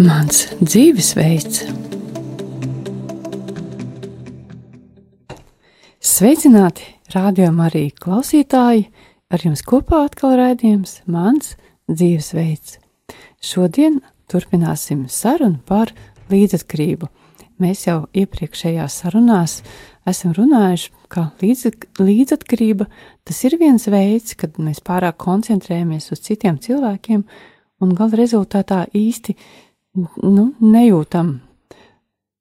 Mans 0.00 0.46
dzīvesveids. 0.64 1.58
Sveicināti, 6.00 6.86
rādījumā 7.12 7.66
arī 7.68 7.82
klausītāji! 8.00 8.86
Ar 9.28 9.44
jums 9.44 9.60
kopā 9.60 10.00
atkal 10.06 10.38
raidījums 10.40 11.02
Mans 11.04 11.52
dzīvesveids. 11.92 12.78
Šodien 13.44 14.00
turpināsim 14.32 15.04
sarunu 15.12 15.60
par 15.68 15.92
līdzatkarību. 16.32 17.12
Mēs 17.60 17.84
jau 17.90 18.06
iepriekšējās 18.16 19.00
sarunās 19.04 19.60
esam 20.08 20.32
runājuši, 20.32 20.94
ka 21.12 21.28
līdzatkarība 22.00 22.88
tas 23.28 23.44
ir 23.44 23.60
viens 23.60 23.84
veids, 23.92 24.32
kad 24.32 24.56
mēs 24.56 24.80
pārāk 24.80 25.20
koncentrējamies 25.20 26.08
uz 26.14 26.24
citiem 26.24 26.56
cilvēkiem 26.56 27.26
un 27.84 27.98
gala 27.98 28.24
rezultātā 28.24 28.86
īsti 28.96 29.36
nu, 29.96 30.50
nejūtam, 30.60 31.38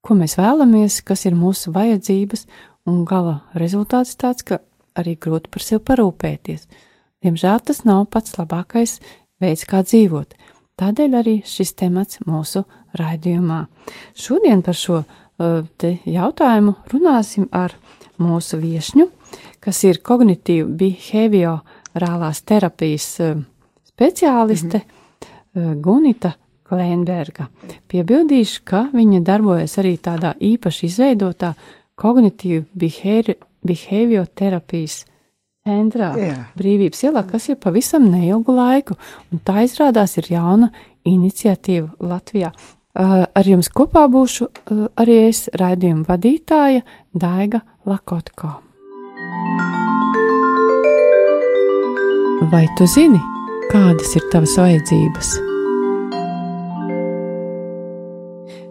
ko 0.06 0.18
mēs 0.18 0.38
vēlamies, 0.40 1.02
kas 1.06 1.26
ir 1.26 1.38
mūsu 1.38 1.74
vajadzības, 1.76 2.46
un 2.90 3.04
gala 3.06 3.40
rezultāts 3.58 4.18
tāds, 4.20 4.46
ka 4.46 4.62
arī 5.00 5.16
grūti 5.22 5.52
par 5.52 5.66
sevi 5.66 5.82
parūpēties. 5.90 6.68
Diemžēl 7.24 7.60
tas 7.68 7.84
nav 7.88 8.06
pats 8.14 8.38
labākais 8.40 9.00
veids, 9.42 9.66
kā 9.68 9.84
dzīvot. 9.84 10.36
Tādēļ 10.80 11.16
arī 11.20 11.36
šis 11.48 11.74
temats 11.76 12.22
mūsu 12.28 12.64
raidījumā. 12.96 13.66
Šodien 14.16 14.64
par 14.64 14.78
šo 14.80 15.02
uh, 15.04 15.90
jautājumu 16.08 16.78
runāsim 16.94 17.50
ar 17.52 17.76
mūsu 18.20 18.60
viesņu, 18.62 19.10
kas 19.60 19.84
ir 19.88 20.00
kognitīva 20.04 20.70
behaviorālās 20.80 22.44
terapijas 22.48 23.10
uh, 23.26 23.42
speciāliste 23.92 24.80
mm 24.80 24.86
-hmm. 24.86 25.82
Gunita 25.82 26.32
Klēnberga. 26.70 27.50
Piebildīšu, 27.90 28.64
ka 28.68 28.86
viņa 28.94 29.24
darbojas 29.26 29.78
arī 29.82 29.96
tādā 29.98 30.36
īpaši 30.38 30.86
izveidotā 30.90 31.54
kognitīva 32.00 32.66
behavior 33.66 34.28
terapijas 34.28 35.04
centrā, 35.68 36.14
Jā. 36.18 36.36
brīvības 36.58 37.04
ielā, 37.10 37.24
kas 37.28 37.50
ir 37.52 37.60
pavisam 37.62 38.08
neilgu 38.12 38.56
laiku, 38.56 38.98
un 39.34 39.42
tā 39.46 39.66
izrādās 39.68 40.18
ir 40.22 40.32
jauna 40.34 40.72
iniciatīva 41.10 41.92
Latvijā. 42.00 42.54
Uh, 43.00 43.22
ar 43.38 43.48
jums 43.48 43.70
kopā 43.72 44.08
būšu 44.12 44.48
uh, 44.50 44.88
arī 45.00 45.20
es, 45.28 45.46
raidījuma 45.54 46.08
vadītāja 46.10 46.82
Daiga 47.14 47.62
Lakotko. 47.88 48.56
Vai 52.50 52.66
tu 52.80 52.88
zini, 52.90 53.22
kādas 53.70 54.18
ir 54.18 54.26
tavas 54.34 54.58
vajadzības? 54.58 55.49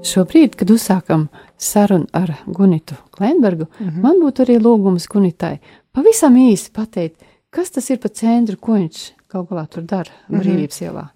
Šobrīd, 0.07 0.55
kad 0.55 0.71
uzsākam 0.71 1.27
sarunu 1.59 2.07
ar 2.15 2.31
Gunitu 2.47 2.95
Klimbergu, 3.11 3.67
mm 3.67 3.89
-hmm. 3.89 4.03
man 4.03 4.21
būtu 4.23 4.45
arī 4.45 4.59
lūgums 4.63 5.09
Gunitai 5.11 5.59
pavisam 5.93 6.37
īsi 6.37 6.71
pateikt, 6.73 7.25
kas 7.51 7.71
tas 7.71 7.91
ir 7.91 7.99
pa 7.99 8.09
centru, 8.09 8.57
ko 8.57 8.73
viņš 8.73 9.13
kaut 9.29 9.51
galā 9.51 9.67
tur 9.69 9.83
dara 9.83 10.11
mhm. 10.29 10.41
brīvības 10.41 10.81
ielā. 10.83 11.09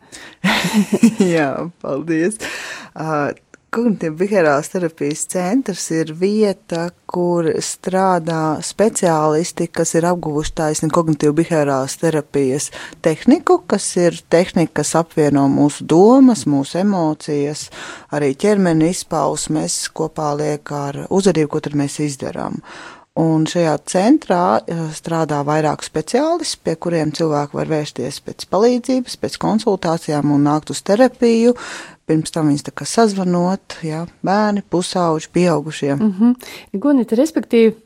Jā, 1.37 1.71
paldies. 1.81 2.39
Uh, 2.95 3.31
Kognitīva 3.73 4.19
behaviorālās 4.21 4.69
terapijas 4.69 5.23
centrs 5.33 5.87
ir 5.97 6.11
vieta, 6.13 6.91
kur 7.09 7.47
strādā 7.65 8.59
speciālisti, 8.61 9.71
kas 9.73 9.95
ir 9.97 10.05
apguvuši 10.11 10.53
taisni 10.59 10.91
kognitīvu 10.93 11.39
behaviorālās 11.39 11.97
terapijas 12.03 12.69
tehniku, 13.01 13.63
kas 13.65 13.87
ir 13.97 14.21
tehnika, 14.29 14.83
kas 14.83 14.93
apvieno 15.01 15.47
mūsu 15.49 15.87
domas, 15.89 16.45
mūsu 16.45 16.83
emocijas, 16.83 17.71
arī 18.13 18.35
ķermeni 18.45 18.93
izpausmes 18.93 19.87
kopā 19.97 20.35
liek 20.37 20.77
ar 20.77 21.07
uzvedību, 21.09 21.55
ko 21.57 21.65
tad 21.65 21.81
mēs 21.81 21.97
izdarām. 22.05 22.61
Un 23.21 23.45
šajā 23.45 23.75
centrā 23.93 24.45
eh, 24.65 24.87
strādā 24.97 25.43
vairāk 25.45 25.85
speciālisti, 25.85 26.63
pie 26.65 26.77
kuriem 26.81 27.11
cilvēki 27.13 27.59
var 27.59 27.69
vērsties 27.69 28.23
pēc 28.25 28.47
palīdzības, 28.49 29.19
pēc 29.21 29.37
konsultācijām 29.43 30.33
un 30.33 30.47
nākt 30.49 30.73
uz 30.73 30.81
terapiju, 30.81 31.53
pirms 32.09 32.33
tam 32.33 32.49
viņas 32.49 32.65
tā 32.71 32.73
kā 32.73 32.89
sazvanot, 32.89 33.77
jā, 33.85 34.07
bērni, 34.25 34.65
pusauģi, 34.65 35.29
pieaugušie. 35.33 35.95
Mm 35.95 36.15
-hmm. 36.19 36.81
Gunita, 36.81 37.17
respektīvi, 37.17 37.77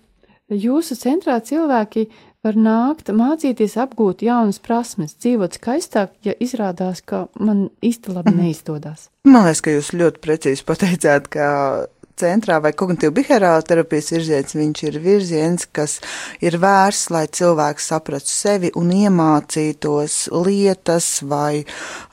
jūsu 0.49 0.95
centrā 0.95 1.41
cilvēki 1.43 2.07
var 2.45 2.55
nākt, 2.55 3.11
mācīties, 3.11 3.75
apgūt 3.83 4.23
jaunas 4.23 4.59
prasmes, 4.63 5.17
dzīvot 5.19 5.59
skaistāk, 5.59 6.09
ja 6.23 6.35
izrādās, 6.39 7.03
ka 7.05 7.27
man 7.39 7.71
īsti 7.83 8.15
labi 8.15 8.31
-hmm. 8.31 8.43
neizdodas. 8.43 9.11
Man 9.25 9.45
liekas, 9.45 9.61
ka 9.61 9.71
jūs 9.71 9.91
ļoti 9.93 10.23
precīzi 10.23 10.65
pateicāt, 10.65 11.29
ka 11.29 11.87
centrā 12.21 12.57
vai 12.65 12.73
kognitīva 12.77 13.13
behaviorāla 13.17 13.65
terapijas 13.67 14.11
virziens, 14.15 14.55
viņš 14.57 14.83
ir 14.89 14.99
virziens, 15.05 15.67
kas 15.73 15.99
ir 16.45 16.57
vērsts, 16.63 17.11
lai 17.13 17.27
cilvēks 17.29 17.89
saprastu 17.93 18.33
sevi 18.33 18.71
un 18.79 18.91
iemācītos 18.95 20.17
lietas 20.47 21.09
vai 21.29 21.65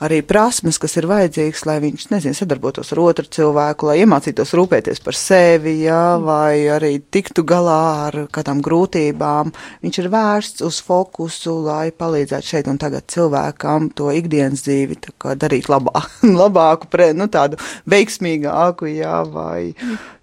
arī 0.04 0.20
prasmes, 0.26 0.78
kas 0.82 0.98
ir 1.00 1.08
vajadzīgas, 1.10 1.64
lai 1.68 1.78
viņš, 1.84 2.08
nezinu, 2.12 2.36
sadarbotos 2.36 2.92
ar 2.92 3.00
otru 3.04 3.30
cilvēku, 3.38 3.88
lai 3.88 3.98
iemācītos 4.02 4.54
rūpēties 4.58 5.00
par 5.04 5.18
sevi, 5.18 5.78
jā, 5.86 6.02
vai 6.22 6.66
arī 6.74 6.98
tiktu 7.00 7.46
galā 7.48 7.80
ar 8.08 8.20
kādām 8.34 8.60
grūtībām. 8.64 9.54
Viņš 9.84 10.00
ir 10.02 10.10
vērsts 10.12 10.66
uz 10.68 10.82
fokusu, 10.84 11.56
lai 11.64 11.88
palīdzētu 11.96 12.50
šeit 12.50 12.70
un 12.70 12.80
tagad 12.82 13.08
cilvēkam 13.12 13.88
to 13.96 14.12
ikdienas 14.14 14.66
dzīvi 14.66 15.00
darīt 15.40 15.70
labā, 15.72 16.04
labāku, 16.42 16.92
pre, 16.92 17.12
nu, 17.16 17.30
tādu 17.32 17.60
veiksmīgāku, 17.90 18.92
jā, 18.92 19.16
vai 19.32 19.72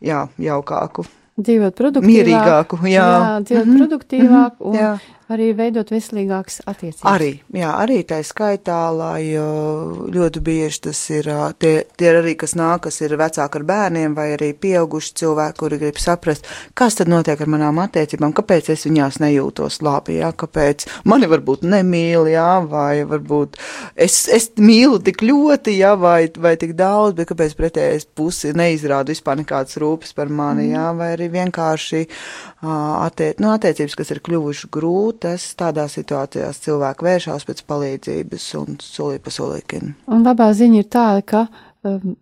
jā, 0.02 0.28
jaukāku. 0.38 1.06
Dzīvot 1.42 1.76
produktīvāk, 1.78 2.12
mierīgāku, 2.12 2.78
jā, 2.86 2.92
jā 2.92 3.40
dzīvot 3.46 3.66
mm 3.66 3.72
-hmm. 3.72 3.82
produktīvāk 3.82 4.52
mm 4.60 4.74
-hmm. 4.74 5.00
Arī 5.32 5.52
veidot 5.58 5.92
veselīgākas 5.92 6.62
attiecības. 6.66 7.06
Arī, 7.08 7.32
jā, 7.56 7.72
arī 7.82 8.02
tā 8.08 8.20
skaitā, 8.26 8.80
lai 8.96 9.32
ļoti 9.32 10.44
bieži 10.44 10.82
tas 10.88 11.00
ir 11.14 11.30
tie, 11.62 11.74
tie 11.98 12.10
arī, 12.12 12.36
kas 12.40 12.56
nāk, 12.60 12.86
kas 12.88 13.02
ir 13.04 13.16
vecāki 13.20 13.60
ar 13.60 13.66
bērniem 13.68 14.16
vai 14.18 14.32
arī 14.36 14.52
pieauguši 14.58 15.14
cilvēki, 15.22 15.58
kuri 15.60 15.80
grib 15.82 16.02
saprast, 16.02 16.48
kas 16.78 17.00
tad 17.00 17.12
notiek 17.12 17.40
ar 17.42 17.52
manām 17.52 17.82
attiecībām, 17.84 18.34
kāpēc 18.38 18.72
es 18.76 18.86
viņās 18.88 19.22
nejūtos 19.24 19.82
labi, 19.86 20.20
jā, 20.20 20.32
kāpēc 20.36 20.88
mani 21.10 21.30
varbūt 21.32 21.66
nemīl, 21.68 22.30
jā, 22.32 22.50
vai 22.68 23.04
varbūt 23.08 23.60
es, 23.96 24.26
es 24.32 24.52
mīlu 24.60 25.02
tik 25.06 25.24
ļoti, 25.26 25.78
jā, 25.80 25.94
vai, 26.00 26.26
vai 26.42 26.56
tik 26.62 26.76
daudz, 26.80 27.16
bet 27.18 27.32
kāpēc 27.32 27.58
pretējais 27.60 28.08
pusi 28.18 28.54
neizrāda 28.58 29.14
vispār 29.14 29.42
nekādas 29.42 29.80
rūpes 29.82 30.16
par 30.18 30.32
mani, 30.32 30.68
mm. 30.70 30.76
jā, 30.76 30.88
vai 30.98 31.12
arī 31.16 31.30
vienkārši 31.36 32.04
uh, 32.06 33.06
attiec, 33.08 33.42
nu, 33.44 33.52
attiecības, 33.56 33.98
kas 34.00 34.14
ir 34.16 34.24
kļuvuši 34.26 34.72
grūti 34.74 35.21
tas 35.22 35.46
tādās 35.60 35.98
situācijās 36.00 36.62
cilvēki 36.66 37.08
vēršās 37.08 37.46
pēc 37.48 37.64
palīdzības 37.70 38.48
un 38.62 38.80
solī 38.84 39.22
pa 39.24 39.34
solīkim. 39.34 39.94
Un 40.12 40.26
labā 40.28 40.52
ziņa 40.58 40.82
ir 40.82 40.90
tāda, 40.92 41.24
ka 41.26 41.46
um, 41.88 42.16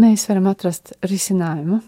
mēs 0.00 0.26
varam 0.30 0.50
atrast 0.50 0.94
risinājumu. 1.06 1.80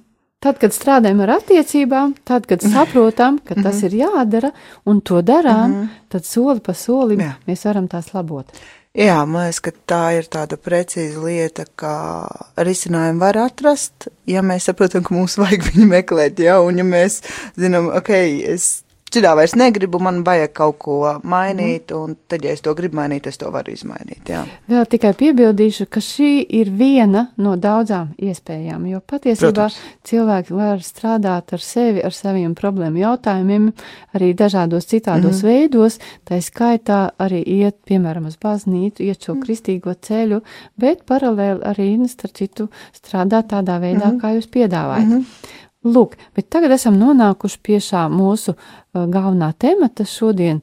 Tad, 0.42 0.58
kad 0.58 0.74
strādājam 0.74 1.20
ar 1.22 1.36
attiecībām, 1.36 2.16
tad, 2.26 2.48
kad 2.50 2.64
saprotam, 2.66 3.38
ka 3.46 3.54
tas 3.54 3.78
mhm. 3.78 3.84
ir 3.86 3.98
jādara 4.00 4.50
un 4.90 5.00
to 5.00 5.22
darām, 5.22 5.72
-hmm. 5.72 5.88
tad 6.08 6.24
soli 6.26 6.60
pa 6.60 6.74
solim 6.74 7.20
Jā. 7.20 7.34
mēs 7.46 7.64
varam 7.64 7.86
tās 7.88 8.10
labot. 8.14 8.46
Jā, 8.92 9.22
man 9.24 9.46
liekas, 9.46 9.60
ka 9.60 9.70
tā 9.88 10.18
ir 10.18 10.26
tāda 10.28 10.58
precīza 10.60 11.22
lieta, 11.24 11.64
ka 11.76 12.28
risinājumu 12.56 13.20
var 13.20 13.38
atrast, 13.38 14.08
ja 14.26 14.42
mēs 14.42 14.66
saprotam, 14.68 15.02
ka 15.02 15.14
mums 15.14 15.38
vajag 15.38 15.62
viņu 15.70 15.86
meklēt, 15.86 16.38
jā, 16.38 16.58
un 16.60 16.76
ja 16.76 16.84
mēs 16.84 17.22
zinām, 17.56 17.88
ok, 17.88 18.10
es 18.52 18.82
šitā 19.12 19.32
vairs 19.36 19.54
negribu, 19.58 20.00
man 20.02 20.22
vajag 20.26 20.52
kaut 20.56 20.78
ko 20.82 20.98
mainīt, 21.28 21.92
un 21.96 22.14
tad, 22.28 22.44
ja 22.44 22.52
es 22.54 22.62
to 22.64 22.74
gribu 22.78 22.98
mainīt, 22.98 23.26
es 23.28 23.38
to 23.40 23.50
varu 23.52 23.72
izmainīt. 23.74 24.28
Jā. 24.32 24.42
Vēl 24.70 24.86
tikai 24.90 25.12
piebildīšu, 25.18 25.86
ka 25.92 26.02
šī 26.04 26.30
ir 26.60 26.70
viena 26.76 27.26
no 27.42 27.54
daudzām 27.60 28.12
iespējām, 28.22 28.86
jo 28.90 29.00
patiesībā 29.00 29.52
Protams. 29.52 29.78
cilvēki 30.08 30.56
var 30.56 30.84
strādāt 30.86 31.54
ar 31.56 31.64
sevi, 31.64 32.02
ar 32.04 32.16
saviem 32.16 32.54
problēmu 32.58 33.02
jautājumiem, 33.02 33.70
arī 34.16 34.32
dažādos 34.38 34.88
citādos 34.90 35.42
mm. 35.42 35.48
veidos, 35.48 35.98
tā 36.28 36.40
skaitā 36.42 37.02
arī 37.22 37.42
iet, 37.58 37.78
piemēram, 37.88 38.28
uz 38.30 38.38
baznīcu, 38.42 39.04
iet 39.06 39.22
šo 39.22 39.36
mm. 39.36 39.42
kristīgo 39.46 39.96
ceļu, 40.08 40.42
bet 40.80 41.04
paralēli 41.08 41.64
arī, 41.68 41.90
starp 42.08 42.38
citu, 42.38 42.68
strādāt 42.96 43.52
tādā 43.52 43.78
veidā, 43.82 44.08
mm. 44.12 44.22
kā 44.22 44.32
jūs 44.36 44.48
piedāvājat. 44.52 45.08
Mm 45.08 45.18
-hmm. 45.18 45.60
Lūk, 45.82 46.14
bet 46.36 46.46
tagad 46.52 46.70
esam 46.76 46.94
nonākuši 47.00 47.58
pie 47.66 47.80
šā 47.82 48.06
mūsu 48.12 48.54
uh, 48.54 49.06
galvenā 49.10 49.50
temata 49.58 50.06
šodien, 50.06 50.60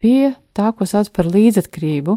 pie 0.00 0.34
tā, 0.56 0.68
ko 0.76 0.84
sauc 0.88 1.08
par 1.16 1.28
līdzatkarību. 1.32 2.16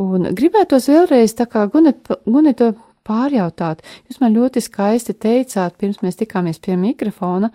Un 0.00 0.30
gribētos 0.34 0.88
vēlreiz 0.90 1.36
tā 1.36 1.46
kā 1.50 1.66
Gunita 1.68 2.72
pārjautāt, 3.04 3.84
jūs 4.08 4.20
man 4.22 4.32
ļoti 4.32 4.62
skaisti 4.64 5.12
teicāt, 5.12 5.76
pirms 5.76 6.00
mēs 6.02 6.16
tikāmies 6.22 6.58
pie 6.64 6.78
mikrofona, 6.80 7.52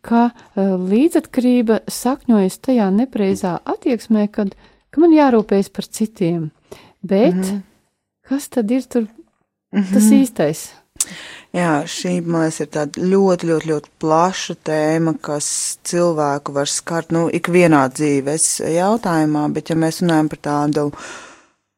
ka 0.00 0.30
uh, 0.30 0.72
līdzatkarība 0.80 1.82
sakņojas 1.90 2.58
tajā 2.64 2.88
nepreizā 2.94 3.58
attieksmē, 3.60 4.24
kad, 4.32 4.56
ka 4.88 5.04
man 5.04 5.12
jārūpējas 5.12 5.68
par 5.74 5.84
citiem. 5.84 6.50
Bet 7.04 7.34
mm 7.34 7.42
-hmm. 7.42 7.62
kas 8.28 8.48
tad 8.48 8.70
ir 8.70 8.82
tur 8.82 9.02
mm 9.02 9.82
-hmm. 9.82 9.92
tas 9.92 10.10
īstais. 10.10 10.72
Jā, 11.54 11.84
šī, 11.88 12.18
man 12.26 12.46
liekas, 12.46 12.58
ir 12.64 12.70
tāda 12.74 13.04
ļoti, 13.12 13.48
ļoti, 13.50 13.70
ļoti 13.70 13.92
plaša 14.02 14.56
tēma, 14.66 15.14
kas 15.22 15.46
cilvēku 15.86 16.54
var 16.56 16.68
skart, 16.70 17.14
nu, 17.14 17.26
ikvienā 17.32 17.84
dzīves 17.94 18.48
jautājumā, 18.74 19.46
bet 19.54 19.70
ja 19.70 19.78
mēs 19.78 20.02
runājam 20.02 20.32
par 20.32 20.42
tādu 20.48 20.86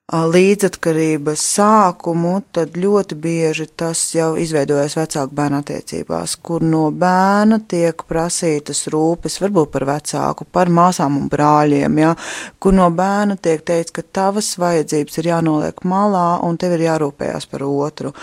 līdzatkarības 0.09 1.43
sākumu, 1.45 2.39
tad 2.57 2.79
ļoti 2.81 3.17
bieži 3.21 3.67
tas 3.77 4.01
jau 4.15 4.31
izveidojas 4.41 4.95
vecāku 4.97 5.37
bērnu 5.37 5.59
attiecībās, 5.61 6.39
kur 6.41 6.65
no 6.65 6.87
bērna 6.89 7.59
tiek 7.69 8.01
prasītas 8.09 8.87
rūpes, 8.89 9.37
varbūt 9.43 9.75
par 9.75 9.85
vecāku, 9.91 10.47
par 10.49 10.73
māsām 10.73 11.19
un 11.21 11.27
brāļiem, 11.29 12.01
ja, 12.01 12.15
kur 12.57 12.73
no 12.79 12.89
bērna 12.89 13.37
tiek 13.37 13.61
teikts, 13.69 13.93
ka 13.99 14.07
tavas 14.21 14.55
vajadzības 14.57 15.21
ir 15.21 15.29
jānoliek 15.29 15.85
malā 15.85 16.39
un 16.47 16.57
tev 16.57 16.79
ir 16.79 16.87
jārūpējās 16.87 17.51
par 17.53 17.67
otru. 17.69 18.15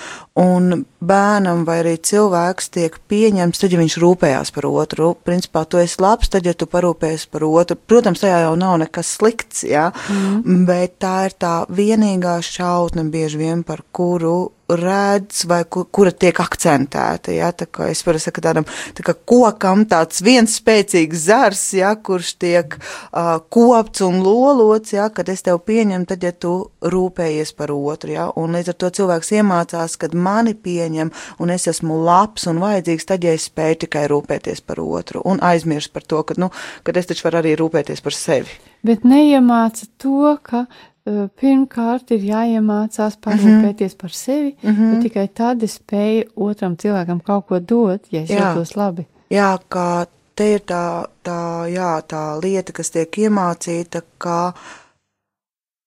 Un 0.42 0.82
bērnam 1.06 1.62
vai 1.70 1.78
arī 1.84 1.94
cilvēks 2.02 2.72
tiek 2.74 2.98
pieņemts, 3.12 3.62
tad, 3.62 3.72
ja 3.72 3.84
viņš 3.84 4.00
rūpējās 4.02 4.52
par 4.58 4.66
otru, 4.72 5.14
principā 5.22 5.68
tu 5.70 5.78
esi 5.80 6.02
labs, 6.02 6.34
tad, 6.34 6.50
ja 6.50 6.56
tu 6.58 6.66
parūpējies 6.72 7.30
par 7.30 7.46
otru, 7.46 7.78
protams, 7.78 8.26
tajā 8.26 8.42
jau 8.48 8.58
nav 8.58 8.80
nekas 8.82 9.14
slikts, 9.20 9.62
ja, 9.70 9.92
mm. 9.94 10.66
bet 10.66 10.98
tā 11.06 11.16
ir 11.30 11.38
tā 11.38 11.54
vienīgā 11.78 12.40
šautne 12.46 13.06
bieži 13.12 13.42
vien, 13.42 13.64
par 13.68 13.84
kuru 13.96 14.52
redz 14.70 15.44
vai 15.46 15.62
kur, 15.70 15.86
kura 15.94 16.12
tiek 16.12 16.40
akcentēta. 16.42 17.34
Ja? 17.36 17.52
Tā 17.54 17.68
kā 17.70 17.90
es 17.92 18.02
varu 18.06 18.20
sakot 18.22 18.46
tādam 18.46 18.66
tā 18.98 19.06
kā 19.06 19.14
kokam 19.28 19.86
tāds 19.90 20.24
viens 20.26 20.58
spēcīgs 20.60 21.26
zars, 21.28 21.64
ja? 21.78 21.94
kurš 21.96 22.34
tiek 22.42 22.78
uh, 22.78 23.38
kopts 23.54 24.02
un 24.06 24.22
lolots, 24.26 24.96
ja? 24.96 25.10
kad 25.14 25.30
es 25.30 25.46
tev 25.46 25.62
pieņemu, 25.68 26.08
tad, 26.10 26.26
ja 26.26 26.34
tu 26.34 26.56
rūpējies 26.82 27.54
par 27.58 27.74
otru. 27.76 28.16
Ja? 28.16 28.30
Un 28.40 28.58
līdz 28.58 28.74
ar 28.74 28.80
to 28.82 28.92
cilvēks 29.00 29.34
iemācās, 29.38 30.00
kad 30.02 30.18
mani 30.18 30.56
pieņem 30.58 31.14
un 31.40 31.54
es 31.54 31.70
esmu 31.70 32.02
labs 32.06 32.50
un 32.50 32.64
vajadzīgs, 32.64 33.10
tad, 33.12 33.26
ja 33.26 33.36
es 33.38 33.50
spēju 33.52 33.84
tikai 33.86 34.08
rūpēties 34.12 34.66
par 34.66 34.82
otru 34.82 35.22
un 35.26 35.44
aizmirst 35.46 35.94
par 35.94 36.06
to, 36.08 36.24
ka, 36.26 36.40
nu, 36.42 36.50
kad 36.86 36.98
es 36.98 37.12
taču 37.12 37.28
varu 37.28 37.44
arī 37.44 37.54
rūpēties 37.60 38.02
par 38.06 38.18
sevi. 38.18 38.60
Bet 38.86 39.06
neiemāca 39.08 39.88
to, 40.02 40.36
ka 40.46 40.66
pirmkārt 41.06 42.12
ir 42.16 42.24
jāiemācās 42.26 43.20
parūpēties 43.22 43.94
mm 43.94 43.96
-hmm. 43.96 44.02
par 44.02 44.12
sevi, 44.12 44.56
mm 44.62 44.70
-hmm. 44.70 44.94
jo 44.96 45.02
tikai 45.02 45.28
tad 45.28 45.64
es 45.64 45.80
spēju 45.80 46.24
otram 46.36 46.78
cilvēkam 46.78 47.20
kaut 47.22 47.46
ko 47.48 47.60
dot, 47.60 48.02
ja 48.12 48.22
es 48.22 48.30
jā. 48.30 48.40
jūtos 48.40 48.76
labi. 48.76 49.06
Jā, 49.30 49.60
kā 49.70 50.06
te 50.36 50.54
ir 50.54 50.60
tā, 50.60 51.06
tā, 51.24 51.68
jā, 51.70 52.02
tā 52.08 52.42
lieta, 52.42 52.72
kas 52.72 52.90
tiek 52.90 53.18
iemācīta, 53.18 54.02
ka 54.18 54.54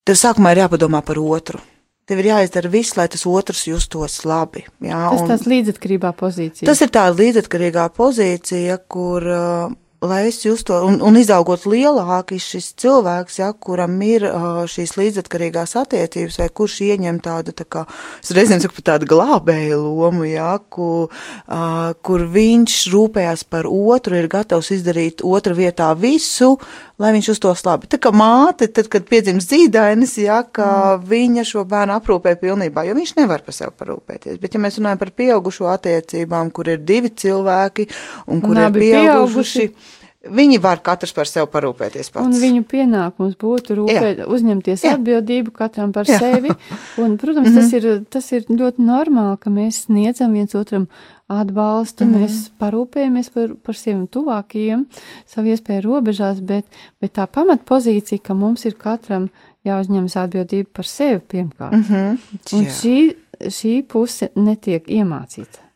tev 0.05 0.15
sākumā 0.15 0.53
ir 0.53 0.59
jāpadomā 0.59 1.03
par 1.03 1.19
otru. 1.19 1.59
Tev 2.06 2.19
ir 2.19 2.31
jāizdara 2.31 2.71
viss, 2.73 2.97
lai 2.97 3.09
tas 3.09 3.26
otrs 3.26 3.67
justos 3.67 4.25
labi. 4.25 4.64
Jā, 4.81 5.11
tas 5.11 5.21
ir 5.21 5.29
tāds 5.29 5.47
līdzatkarīgā 5.47 6.12
pozīcija. 6.12 6.67
Tas 6.67 6.81
ir 6.81 6.88
tā 6.88 7.05
līdzatkarīgā 7.12 7.88
pozīcija, 7.97 8.79
kur 8.88 9.23
uh, 9.23 9.73
lai 10.00 10.29
es 10.29 10.45
justu, 10.45 10.77
un, 10.87 11.00
un 11.03 11.17
izaugot 11.19 11.65
lielāki 11.67 12.39
šis 12.39 12.71
cilvēks, 12.79 13.41
ja, 13.41 13.50
kuram 13.53 13.97
ir 14.06 14.29
uh, 14.29 14.61
šīs 14.71 14.95
līdzatkarīgās 14.99 15.75
attiecības, 15.81 16.39
vai 16.39 16.49
kurš 16.61 16.77
ieņem 16.87 17.19
tādu, 17.25 17.55
tā 17.56 17.67
kā, 17.67 17.83
es 18.23 18.31
reizēm 18.37 18.62
saku, 18.62 18.85
tādu 18.87 19.09
glābēju 19.11 19.81
lomu, 19.83 20.23
ja, 20.29 20.53
ku, 20.71 21.09
uh, 21.11 21.91
kur 22.06 22.27
viņš 22.31 22.77
rūpējās 22.95 23.43
par 23.50 23.67
otru, 23.67 24.21
ir 24.21 24.31
gatavs 24.31 24.71
izdarīt 24.77 25.25
otra 25.27 25.56
vietā 25.59 25.91
visu, 25.99 26.55
lai 26.99 27.12
viņš 27.15 27.33
uztos 27.35 27.65
labi. 27.67 27.91
Tā 27.91 27.99
kā 28.03 28.15
māte, 28.15 28.71
tad, 28.75 28.87
kad 28.93 29.06
piedzimst 29.11 29.50
dzīdainis, 29.50 30.15
ja, 30.23 30.41
ka 30.47 30.71
mm. 30.71 31.11
viņa 31.11 31.47
šo 31.47 31.67
bērnu 31.69 31.99
aprūpē 31.99 32.37
pilnībā, 32.39 32.87
jo 32.87 32.95
viņš 32.99 33.17
nevar 33.19 33.43
par 33.47 33.56
sevi 33.56 33.75
parūpēties. 33.83 34.39
Bet, 34.43 34.55
ja 34.55 34.62
mēs 34.62 34.79
runājam 34.79 35.03
par 35.03 35.15
pieaugušo 35.19 35.71
attiecībām, 35.75 36.50
kur 36.55 36.71
ir 36.71 36.83
divi 36.87 37.11
cilvēki 37.11 37.91
un 38.31 38.43
kur 38.43 38.59
Nā, 38.59 38.67
ir 38.71 38.79
pieauguši, 38.79 39.69
pieauguši 39.69 39.88
Viņi 40.35 40.59
var 40.63 40.81
katrs 40.85 41.13
par 41.17 41.29
sevi 41.31 41.47
parūpēties 41.53 42.11
pats. 42.13 42.25
Un 42.27 42.35
viņu 42.37 42.65
pienākums 42.69 43.37
būtu 43.41 43.77
rūpēt, 43.79 44.23
Jā. 44.23 44.27
uzņemties 44.29 44.85
Jā. 44.85 44.95
atbildību 44.97 45.53
katram 45.57 45.93
par 45.93 46.09
Jā. 46.09 46.19
sevi. 46.23 46.53
Un, 47.03 47.17
protams, 47.21 47.49
mm 47.49 47.55
-hmm. 47.55 47.61
tas, 47.61 47.73
ir, 47.73 48.05
tas 48.11 48.33
ir 48.33 48.49
ļoti 48.49 48.85
normāli, 48.85 49.39
ka 49.41 49.51
mēs 49.51 49.85
sniedzam 49.87 50.33
viens 50.33 50.55
otram 50.55 50.89
atbalstu, 51.29 52.05
mm 52.05 52.15
-hmm. 52.15 52.21
mēs 52.23 52.51
parūpējamies 52.61 53.31
par, 53.35 53.55
par 53.63 53.75
saviem 53.75 54.07
tuvākajiem, 54.07 54.87
savu 55.27 55.49
iespēju 55.49 55.83
robežās, 55.83 56.41
bet, 56.41 56.65
bet 57.01 57.13
tā 57.19 57.27
pamatpozīcija, 57.27 58.19
ka 58.23 58.35
mums 58.35 58.65
ir 58.65 58.75
katram 58.75 59.29
jāuzņemas 59.65 60.17
atbildība 60.17 60.69
par 60.73 60.87
sevi 60.87 61.21
pirmkārt. 61.21 61.73
Mm 61.73 61.83
-hmm. 61.83 62.19
Un 62.53 62.65
šī, 62.65 63.15
šī 63.41 63.83
puse 63.83 64.29
netiek 64.35 64.89
iemācīta. 64.89 65.68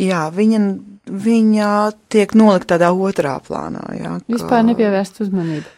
Jā, 0.00 0.24
viņa, 0.32 0.58
viņa 1.04 1.68
tiek 2.12 2.32
nolikt 2.38 2.70
tādā 2.72 2.88
otrā 2.96 3.36
plānā. 3.44 3.84
Jā, 3.98 4.16
kā... 4.22 4.34
Vispār 4.38 4.66
nepievērst 4.70 5.20
uzmanību. 5.26 5.68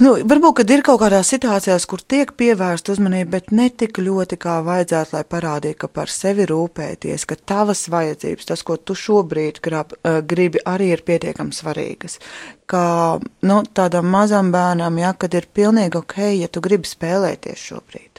Nu, 0.00 0.14
varbūt, 0.24 0.62
kad 0.62 0.70
ir 0.72 0.80
kaut 0.80 1.02
kādās 1.02 1.28
situācijās, 1.28 1.84
kur 1.84 2.00
tiek 2.00 2.30
pievērsta 2.40 2.94
uzmanība, 2.94 3.34
bet 3.34 3.50
ne 3.52 3.66
tik 3.68 3.98
ļoti, 4.00 4.38
kā 4.40 4.54
vajadzētu, 4.64 5.12
lai 5.12 5.26
parādītu, 5.28 5.76
ka 5.82 5.90
par 5.92 6.08
sevi 6.08 6.46
rūpēties, 6.48 7.26
ka 7.28 7.36
tavas 7.36 7.84
vajadzības, 7.92 8.48
tas, 8.48 8.64
ko 8.64 8.78
tu 8.80 8.96
šobrīd 8.96 9.60
grab, 9.60 9.92
uh, 10.00 10.22
gribi, 10.24 10.62
arī 10.64 10.94
ir 10.94 11.04
pietiekami 11.04 11.52
svarīgas. 11.52 12.16
Kā 12.64 12.86
nu, 13.20 13.60
tādam 13.76 14.08
mazam 14.08 14.48
bērnam, 14.54 15.02
ja, 15.04 15.12
kad 15.12 15.36
ir 15.36 15.50
pilnīgi 15.52 16.00
ok, 16.00 16.16
ja 16.40 16.48
tu 16.48 16.64
gribi 16.64 16.88
spēlēties 16.88 17.68
šobrīd 17.68 18.09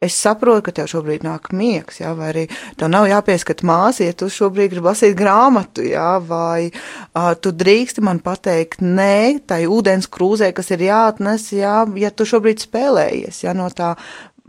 es 0.00 0.16
saprotu, 0.16 0.64
ka 0.64 0.74
tev 0.76 0.88
šobrīd 0.88 1.24
nāk 1.26 1.50
miegs, 1.56 2.00
jā, 2.00 2.14
vai 2.16 2.30
arī 2.32 2.44
tev 2.80 2.88
nav 2.92 3.08
jāpieskat 3.10 3.60
māsi, 3.68 4.06
ja 4.08 4.16
tu 4.16 4.30
šobrīd 4.32 4.72
gribi 4.72 4.88
lasīt 4.88 5.16
grāmatu, 5.18 5.84
jā, 5.84 6.14
vai 6.24 6.70
uh, 6.70 7.34
tu 7.36 7.52
drīksti 7.52 8.04
man 8.06 8.22
pateikt 8.24 8.80
nē, 8.80 9.44
tai 9.50 9.66
ūdens 9.68 10.08
krūzē, 10.08 10.54
kas 10.56 10.72
ir 10.72 10.86
jāatnes, 10.88 11.50
jā, 11.52 11.82
ja 12.00 12.12
tu 12.16 12.24
šobrīd 12.28 12.64
spēlējies, 12.64 13.44
jā, 13.44 13.52
no 13.56 13.68
tā 13.76 13.92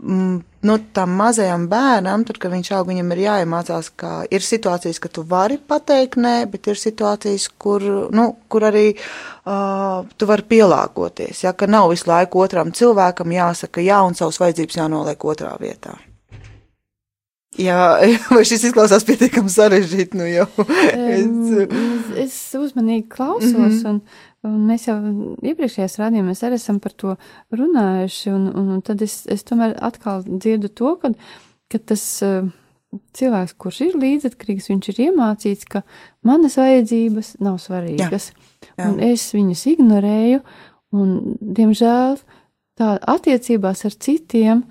mm, 0.00 0.40
nu, 0.62 0.78
tam 0.92 1.16
mazajam 1.18 1.66
bērnam, 1.70 2.24
tad, 2.26 2.38
kad 2.42 2.52
viņš 2.54 2.70
aug, 2.76 2.90
viņam 2.90 3.10
ir 3.14 3.22
jāiemācās, 3.24 3.90
ka 3.98 4.12
ir 4.30 4.44
situācijas, 4.46 5.00
ka 5.02 5.10
tu 5.10 5.24
vari 5.28 5.58
pateikt 5.58 6.20
nē, 6.22 6.36
bet 6.52 6.70
ir 6.70 6.78
situācijas, 6.78 7.48
kur, 7.58 7.82
nu, 8.14 8.28
kur 8.52 8.68
arī 8.70 8.86
uh, 8.94 10.06
tu 10.16 10.30
vari 10.30 10.46
pielāgoties, 10.54 11.42
ja, 11.46 11.54
ka 11.56 11.66
nav 11.70 11.90
visu 11.92 12.10
laiku 12.10 12.44
otram 12.44 12.72
cilvēkam 12.74 13.34
jāsaka 13.34 13.84
jā 13.84 14.00
un 14.06 14.18
savas 14.18 14.40
vajadzības 14.42 14.80
jānoliek 14.84 15.30
otrā 15.34 15.52
vietā. 15.60 15.98
Jā, 17.60 18.00
vai 18.32 18.44
šis 18.48 18.68
izklausās 18.70 19.04
pietiekami 19.08 19.50
sarežģīti, 19.52 20.16
nu 20.16 20.28
jau. 20.30 20.48
es, 21.18 22.12
es 22.24 22.36
uzmanīgi 22.56 23.08
klausos, 23.12 23.52
mm 23.52 23.66
-hmm. 23.68 23.88
un, 23.90 24.30
un 24.48 24.64
mēs 24.66 24.88
jau 24.88 24.96
iepriekšējās 25.42 25.98
rādījumos 26.00 26.42
arī 26.46 26.58
esam 26.58 26.80
par 26.82 26.94
to 26.98 27.14
runājuši, 27.54 28.32
un, 28.34 28.48
un, 28.50 28.72
un 28.76 28.82
tad 28.84 29.04
es, 29.04 29.22
es 29.30 29.46
tomēr 29.48 29.76
atkal 29.84 30.24
dzirdu 30.26 30.72
to, 30.80 30.96
ka, 31.02 31.12
ka 31.72 31.80
tas 31.92 32.04
uh, 32.26 32.48
cilvēks, 33.16 33.56
kurš 33.60 33.80
ir 33.88 33.98
līdzatkarīgs, 34.02 34.68
viņš 34.72 34.90
ir 34.92 35.02
iemācīts, 35.08 35.68
ka 35.70 35.84
manas 36.26 36.58
vajadzības 36.60 37.36
nav 37.44 37.58
svarīgas, 37.62 38.32
jā, 38.32 38.72
jā. 38.76 38.88
un 38.88 38.98
es 39.04 39.28
viņas 39.34 39.66
ignorēju, 39.74 40.42
un, 40.98 41.12
diemžēl, 41.40 42.18
tā 42.78 42.96
attiecībās 43.14 43.86
ar 43.88 43.96
citiem, 43.96 44.66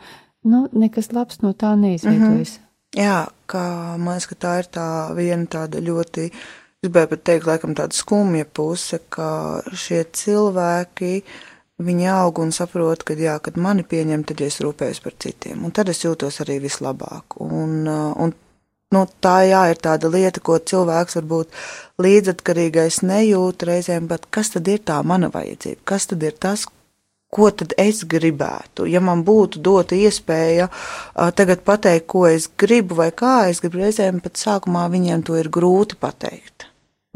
nu, 0.48 0.66
nekas 0.74 1.12
labs 1.16 1.42
no 1.46 1.54
tā 1.54 1.74
neizveidojas. 1.80 2.58
Mm 2.58 2.64
-hmm. 2.64 2.68
Jā, 2.92 3.28
kā 3.48 3.98
man 3.98 4.18
liekas, 4.18 4.28
ka 4.28 4.36
tā 4.36 4.58
ir 4.60 4.68
tā 4.68 4.88
viena 5.16 5.46
tāda 5.48 5.80
ļoti, 5.80 6.26
es 6.28 6.32
gribēju 6.82 7.10
pat 7.12 7.22
teikt, 7.30 7.46
laikam 7.46 7.74
tāda 7.78 7.94
skumja 7.94 8.46
puse, 8.58 8.98
ka 9.14 9.26
šie 9.70 10.00
cilvēki, 10.18 11.12
viņi 11.86 12.08
aug 12.10 12.40
un 12.42 12.54
saprot, 12.56 13.04
ka 13.06 13.14
jā, 13.14 13.36
kad 13.46 13.60
mani 13.62 13.86
pieņem, 13.86 14.24
tad 14.26 14.42
es 14.42 14.58
rūpējos 14.66 15.02
par 15.04 15.14
citiem, 15.22 15.62
un 15.62 15.76
tad 15.78 15.92
es 15.94 16.02
jūtos 16.02 16.42
arī 16.42 16.58
vislabāk. 16.64 17.38
Un, 17.46 17.86
un 17.86 18.34
nu, 18.98 19.06
tā 19.22 19.36
jā, 19.46 19.62
ir 19.70 19.82
tāda 19.86 20.10
lieta, 20.10 20.42
ko 20.42 20.58
cilvēks 20.58 21.20
varbūt 21.20 21.62
līdzatkarīgais 22.02 23.04
nejūt 23.06 23.70
reizēm, 23.70 24.10
bet 24.10 24.26
kas 24.34 24.56
tad 24.58 24.74
ir 24.74 24.82
tā 24.82 25.04
mana 25.06 25.30
vajadzība? 25.30 25.86
Kas 25.86 26.10
tad 26.10 26.26
ir 26.26 26.34
tas, 26.34 26.66
ko 27.32 27.48
tad 27.56 27.74
es 27.80 28.02
gribētu. 28.12 28.86
Ja 28.92 29.00
man 29.04 29.24
būtu 29.28 29.62
dota 29.64 29.96
iespēja 29.96 30.68
uh, 30.68 31.30
tagad 31.36 31.64
pateikt, 31.68 32.10
ko 32.12 32.26
es 32.28 32.50
gribu 32.60 32.98
vai 33.00 33.12
kā 33.16 33.48
es 33.52 33.62
gribu, 33.64 33.86
reizēm 33.86 34.20
pat 34.24 34.42
sākumā 34.42 34.90
viņiem 34.92 35.24
to 35.30 35.38
ir 35.40 35.48
grūti 35.54 36.00
pateikt. 36.02 36.51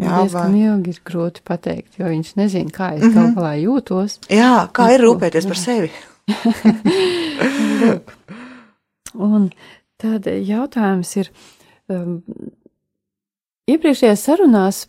Jā, 0.02 0.25
vai 0.28 0.50
ilgi 0.60 0.92
ir 0.92 1.00
grūti 1.08 1.40
pateikt, 1.48 1.94
jo 2.00 2.06
viņš 2.12 2.30
nezina, 2.36 2.72
kā 2.74 2.88
es 2.98 3.04
mm 3.04 3.14
-hmm. 3.14 3.34
kā 3.38 3.52
jūtos. 3.62 4.20
Jā, 4.30 4.70
kā 4.75 4.84
ir 4.94 5.00
rūpēties 5.06 5.46
par 5.48 5.58
sevi. 5.58 5.92
Un 9.32 9.50
tad 9.98 10.28
jautājums 10.28 11.18
ir, 11.18 11.30
um, 11.88 12.24
Iepriekšējās 13.66 14.24
sarunās, 14.28 14.84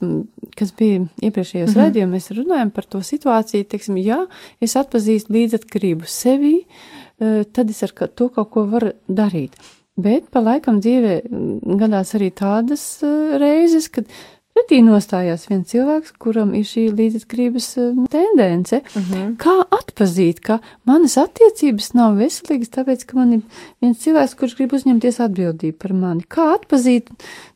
kas 0.52 0.72
bija 0.76 1.06
iepriekšējos 1.24 1.70
mm 1.70 1.72
-hmm. 1.72 1.80
raidījumos, 1.80 2.12
mēs 2.12 2.36
runājam 2.36 2.70
par 2.70 2.84
to 2.84 2.98
situāciju, 3.00 3.64
teiksim, 3.64 3.96
ja 3.96 4.26
es 4.60 4.76
atpazīstu 4.76 5.32
līdzatkarību 5.32 6.04
sevī, 6.04 6.60
e, 6.60 7.44
tad 7.56 7.70
es 7.70 7.82
ar 7.82 7.90
to 7.90 8.28
kaut 8.28 8.50
ko 8.50 8.66
varu 8.68 8.92
darīt. 9.08 9.56
Bet 9.96 10.28
pa 10.30 10.42
laikam 10.44 10.82
dzīvē 10.84 11.22
gadās 11.80 12.12
arī 12.14 12.28
tādas 12.30 13.00
uh, 13.00 13.38
reizes, 13.40 13.88
kad 13.88 14.04
pretī 14.56 14.80
nostājās 14.84 15.46
viens 15.50 15.68
cilvēks, 15.70 16.14
kuram 16.22 16.54
ir 16.56 16.64
šī 16.66 16.88
līdzatkarības 16.96 17.68
uh, 17.82 18.06
tendence. 18.12 18.80
Uh 18.94 19.06
Mhm. 19.06 19.12
-huh. 19.14 19.36
Kā 19.36 19.64
atpazīt, 19.70 20.40
ka 20.40 20.58
manas 20.84 21.16
attiecības 21.16 21.92
nav 21.94 22.16
veselīgas, 22.16 22.70
tāpēc, 22.70 23.06
ka 23.06 23.16
man 23.16 23.32
ir 23.32 23.40
viens 23.80 23.98
cilvēks, 23.98 24.36
kurš 24.36 24.56
grib 24.56 24.72
uzņemties 24.72 25.20
atbildību 25.20 25.78
par 25.78 25.92
mani? 25.92 26.24
Kā 26.28 26.54
atpazīt, 26.56 27.10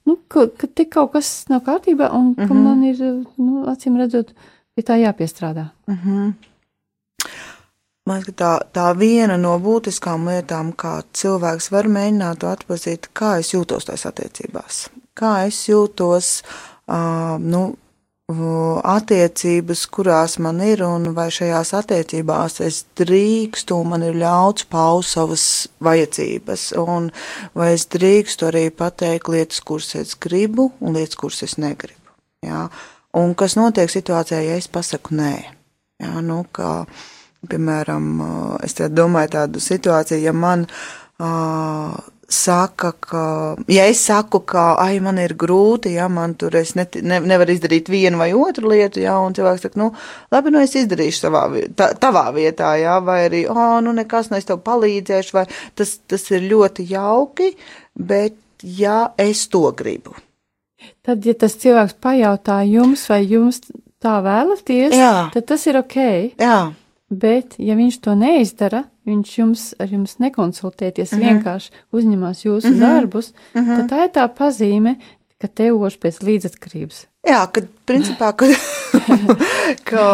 nu, 0.05 0.19
ka, 0.29 0.47
ka 0.47 0.67
te 0.67 0.85
kaut 0.85 1.13
kas 1.13 1.49
nav 1.49 1.61
kārtībā 1.61 2.13
un 2.13 2.31
uh 2.31 2.37
-huh. 2.37 2.49
ka 2.49 2.55
man 2.55 2.85
ir, 2.85 2.97
nu, 3.37 3.65
acīm 3.67 3.97
redzot, 3.97 4.33
pie 4.75 4.83
tā 4.83 4.97
jāpiestrādā? 5.01 5.69
Uh 5.89 5.97
-huh. 6.07 6.33
Man 8.07 8.19
liekas, 8.19 8.35
tā, 8.35 8.61
tā 8.73 8.99
viena 8.99 9.37
no 9.37 9.59
būtiskām 9.59 10.27
lietām, 10.27 10.73
kā 10.73 11.03
cilvēks 11.13 11.71
var 11.71 11.85
mēģināt 11.85 12.39
to 12.39 12.47
atpazīt, 12.47 13.09
kā 13.15 13.39
es 13.39 13.55
jūtos 13.55 13.85
tajās 13.85 14.07
attiecībās. 14.07 14.89
Kā 15.15 15.47
es 15.47 15.69
jūtos, 15.69 16.43
uh, 16.43 16.70
nu, 16.91 17.63
attiecības, 18.31 19.87
kurās 19.91 20.39
man 20.39 20.61
ir, 20.63 20.83
un 20.87 21.11
vai 21.15 21.29
šajās 21.35 21.73
attiecībās 21.75 22.61
es 22.63 22.85
drīkstu, 22.99 23.79
man 23.85 24.03
ir 24.07 24.15
ļauts 24.21 24.67
paust 24.71 25.17
savas 25.17 25.45
vajadzības, 25.83 26.73
un 26.79 27.11
vai 27.55 27.73
es 27.75 27.87
drīkstu 27.91 28.51
arī 28.51 28.71
pateikt 28.71 29.29
lietas, 29.29 29.61
kuras 29.61 29.95
es 29.95 30.15
gribu, 30.15 30.71
un 30.81 30.95
lietas, 30.95 31.17
kuras 31.17 31.43
es 31.43 31.57
negribu. 31.59 32.15
Jā? 32.47 32.69
Un 33.19 33.35
kas 33.35 33.57
notiek 33.59 33.91
situācijā, 33.91 34.41
ja 34.47 34.59
es 34.61 34.69
pasaku 34.71 35.17
nē? 35.19 35.35
Jā, 36.01 36.21
nu, 36.23 36.45
kā, 36.55 36.85
piemēram, 37.51 38.07
es 38.65 38.79
domāju 38.95 39.35
tādu 39.35 39.61
situāciju, 39.61 40.23
ja 40.23 40.33
man 40.33 40.69
uh, 40.69 41.99
saka, 42.31 42.93
ka, 43.03 43.23
ja 43.71 43.85
es 43.91 44.01
saku, 44.07 44.41
ka, 44.47 44.77
ai, 44.81 45.01
man 45.03 45.19
ir 45.19 45.35
grūti, 45.39 45.95
ja 45.99 46.07
man 46.13 46.37
tur 46.39 46.55
es 46.61 46.77
ne, 46.79 46.87
ne, 47.03 47.19
nevaru 47.33 47.57
izdarīt 47.57 47.91
vienu 47.91 48.21
vai 48.21 48.31
otru 48.37 48.71
lietu, 48.71 49.03
ja, 49.03 49.17
un 49.19 49.35
cilvēks 49.37 49.67
saka, 49.67 49.81
nu, 49.81 49.91
labi, 50.33 50.53
nu, 50.55 50.63
es 50.63 50.77
izdarīšu 50.79 51.25
savā, 51.27 51.45
tā, 51.77 51.91
tavā 52.01 52.29
vietā, 52.37 52.73
ja, 52.81 53.01
vai 53.05 53.25
arī, 53.27 53.45
oh, 53.51 53.79
nu, 53.85 53.95
nekas, 53.97 54.31
nu, 54.31 54.39
es 54.39 54.49
tev 54.49 54.63
palīdzēšu, 54.67 55.37
vai 55.37 55.47
tas, 55.79 55.99
tas 56.11 56.27
ir 56.31 56.47
ļoti 56.53 56.87
jauki, 56.93 57.53
bet, 57.99 58.39
ja 58.63 59.11
es 59.19 59.47
to 59.51 59.67
gribu. 59.77 60.15
Tad, 61.05 61.25
ja 61.27 61.35
tas 61.37 61.59
cilvēks 61.61 61.99
pajautā 62.01 62.61
jums, 62.69 63.05
vai 63.11 63.25
jums 63.27 63.61
tā 64.01 64.21
vēlaties, 64.25 64.95
Jā. 64.97 65.15
tad 65.35 65.49
tas 65.51 65.67
ir 65.69 65.81
ok. 65.81 65.99
Jā. 66.41 66.61
Bet, 67.11 67.57
ja 67.59 67.75
viņš 67.75 67.97
to 68.05 68.15
neizdara, 68.15 68.85
viņš 69.09 69.31
jums 69.39 69.63
ar 69.83 69.91
jums 69.91 70.19
nekonsultēties, 70.23 71.11
mm 71.11 71.19
Mhm. 71.19 71.25
-hmm. 71.25 71.31
vienkārši 71.31 71.71
uzņemās 71.93 72.45
jūsu 72.45 72.69
mm 72.69 72.75
-hmm. 72.75 72.81
darbus, 72.81 73.33
mm 73.55 73.61
-hmm. 73.61 73.77
tad 73.77 73.91
tā 73.91 74.05
ir 74.05 74.11
tā 74.15 74.29
pazīme, 74.29 74.97
ka 75.41 75.49
te 75.49 75.73
ož 75.73 75.97
pēc 75.99 76.21
līdzatkarības. 76.23 77.07
Jā, 77.29 77.47
kad 77.53 77.67
principā, 77.87 78.33
kad, 78.37 78.49
ka, 79.91 80.05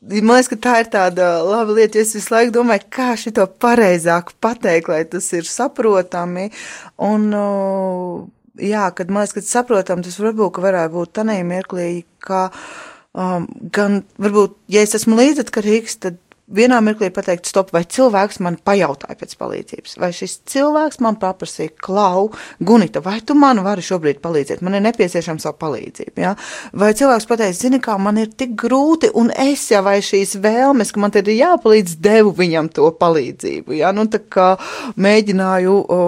man 0.00 0.36
liekas, 0.36 0.48
ka 0.48 0.56
tā 0.56 0.80
ir 0.80 0.90
tāda 0.92 1.28
laba 1.44 1.72
lieta, 1.72 1.98
jo 1.98 2.02
es 2.02 2.14
visu 2.14 2.34
laiku 2.34 2.52
domāju, 2.52 2.80
kā 2.90 3.16
šito 3.16 3.46
pareizāk 3.46 4.32
pateikt, 4.40 4.88
lai 4.88 5.04
tas 5.04 5.32
ir 5.32 5.44
saprotami, 5.44 6.50
un, 6.98 7.30
jā, 8.58 8.90
kad 8.94 9.10
man 9.10 9.22
liekas, 9.22 9.32
ka 9.32 9.40
saprotam, 9.40 10.02
tas 10.02 10.18
varbūt, 10.20 10.60
varētu 10.60 10.92
būt 10.92 11.12
tanī 11.12 11.42
mirklī, 11.44 12.04
ka, 12.18 12.50
um, 13.16 13.48
gan 13.74 14.02
varbūt, 14.22 14.54
ja 14.72 14.84
es 14.86 14.94
esmu 14.98 15.18
līdzatkarīgs, 15.18 15.98
tad 16.04 16.20
vienā 16.46 16.78
mirklī 16.84 17.08
pateikt, 17.10 17.48
stop, 17.50 17.72
vai 17.74 17.82
cilvēks 17.90 18.38
man 18.44 18.58
pajautāja 18.62 19.16
pēc 19.18 19.34
palīdzības, 19.40 19.96
vai 19.98 20.12
šis 20.14 20.36
cilvēks 20.52 21.00
man 21.02 21.18
paprasīja, 21.22 21.72
klau, 21.82 22.28
Gunita, 22.62 23.02
vai 23.02 23.18
tu 23.26 23.34
man 23.38 23.60
vari 23.66 23.82
šobrīd 23.84 24.20
palīdzēt, 24.22 24.62
man 24.64 24.78
ir 24.78 24.84
nepieciešama 24.86 25.42
savu 25.42 25.58
palīdzību, 25.64 26.22
ja? 26.22 26.36
vai 26.76 26.92
cilvēks 26.98 27.26
pateica, 27.30 27.58
zini, 27.58 27.80
kā 27.82 27.96
man 27.98 28.20
ir 28.22 28.30
tik 28.30 28.54
grūti, 28.62 29.10
un 29.18 29.32
es 29.34 29.66
jau 29.72 29.82
vai 29.86 29.98
šīs 30.04 30.36
vēlmes, 30.42 30.94
ka 30.94 31.02
man 31.02 31.14
te 31.14 31.24
ir 31.24 31.34
jāpalīdz, 31.34 31.98
devu 32.02 32.34
viņam 32.38 32.70
to 32.78 32.92
palīdzību, 33.00 33.76
ja? 33.80 33.90
nu, 33.96 34.06
tā 34.12 34.22
kā 34.22 34.52
mēģināju 35.02 35.76
o, 35.82 36.00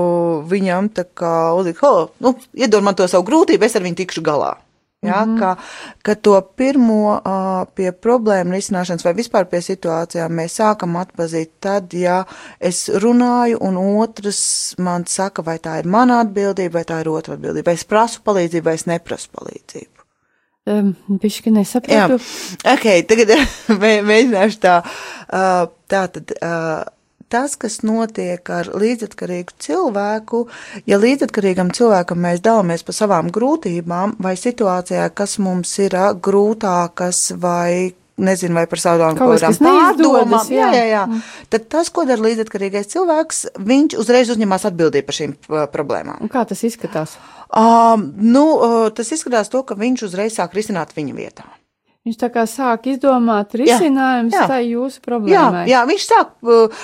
viņam, 0.49 0.93
tā 0.95 1.09
kā, 1.19 1.35
uzlikt, 1.59 1.83
ho, 1.83 2.09
nu, 2.23 2.37
iedod 2.55 2.87
man 2.87 2.99
to 2.99 3.11
savu 3.11 3.27
grūtību, 3.27 3.67
es 3.67 3.79
ar 3.79 3.87
viņu 3.87 4.03
tikšu 4.05 4.27
galā. 4.27 4.55
Ja, 5.03 5.25
mm 5.25 5.35
-hmm. 5.35 5.39
ka, 5.39 5.57
ka 6.03 6.15
to 6.15 6.41
pirmo 6.57 7.13
uh, 7.13 7.67
pie 7.75 7.93
problēmu 7.93 8.51
risināšanas 8.51 9.05
vai 9.05 9.13
vispār 9.15 9.45
pie 9.45 9.61
situācijām 9.63 10.33
mēs 10.35 10.59
sākam 10.59 10.97
atpazīt 10.99 11.51
tad, 11.61 11.95
ja 11.95 12.25
es 12.61 12.89
runāju 12.89 13.59
un 13.61 13.77
otrs 13.77 14.75
man 14.79 15.07
saka, 15.07 15.43
vai 15.43 15.59
tā 15.59 15.79
ir 15.79 15.87
mana 15.87 16.19
atbildība, 16.21 16.73
vai 16.73 16.85
tā 16.85 17.01
ir 17.01 17.09
otra 17.09 17.35
atbildība, 17.35 17.67
vai 17.67 17.75
es 17.75 17.85
prasu 17.85 18.21
palīdzību, 18.25 18.65
vai 18.65 18.75
es 18.75 18.87
neprasu 18.87 19.29
palīdzību. 19.39 19.99
Um, 20.67 20.97
Bišķi 21.09 21.51
nesaprotu. 21.51 22.19
Jā, 22.19 22.75
ok, 22.75 23.07
tagad 23.09 23.29
mēģināšu 24.11 24.59
tā, 24.59 24.83
uh, 24.83 25.69
tā 25.89 26.07
tad. 26.09 26.35
Uh, 26.43 26.98
tas, 27.33 27.55
kas 27.61 27.81
notiek 27.87 28.51
ar 28.53 28.71
līdzatkarīgu 28.79 29.57
cilvēku, 29.63 30.43
ja 30.89 30.99
līdzatkarīgam 31.01 31.73
cilvēkam 31.77 32.21
mēs 32.25 32.43
dalāmies 32.45 32.85
par 32.87 32.97
savām 32.97 33.31
grūtībām 33.35 34.19
vai 34.23 34.35
situācijā, 34.39 35.09
kas 35.15 35.39
mums 35.43 35.73
ir 35.85 35.97
grūtākas 36.25 37.33
vai 37.41 37.95
nezinu, 38.19 38.57
vai 38.59 38.67
par 38.71 38.83
savām 38.83 39.19
kaut 39.19 39.37
kādām 39.39 39.59
pārdomām. 39.63 40.51
Jā, 40.53 40.71
jā, 40.75 40.87
jā. 40.91 41.05
Mm. 41.07 41.21
Tad 41.55 41.69
tas, 41.75 41.91
ko 41.95 42.05
dara 42.09 42.25
līdzatkarīgais 42.27 42.91
cilvēks, 42.95 43.45
viņš 43.69 43.99
uzreiz 44.03 44.33
uzņemās 44.35 44.67
atbildību 44.73 45.09
par 45.09 45.19
šīm 45.21 45.37
problēmām. 45.75 46.19
Un 46.25 46.33
kā 46.33 46.43
tas 46.49 46.65
izskatās? 46.67 47.15
Um, 47.49 48.11
nu, 48.19 48.45
tas 48.97 49.15
izskatās 49.15 49.53
to, 49.53 49.63
ka 49.67 49.79
viņš 49.79 50.09
uzreiz 50.11 50.37
sāk 50.37 50.59
risināt 50.59 50.97
viņa 50.99 51.17
vietā. 51.17 51.47
Viņš 52.09 52.17
tā 52.17 52.31
kā 52.33 52.47
sāk 52.49 52.87
izdomāt 52.89 53.53
risinājumus 53.59 54.33
tai 54.49 54.63
jūsu 54.65 55.03
problēmai. 55.05 55.67
Jā, 55.69 55.75
jā 55.75 55.81
viņš 55.91 56.05
sāk 56.09 56.31
uh, 56.41 56.79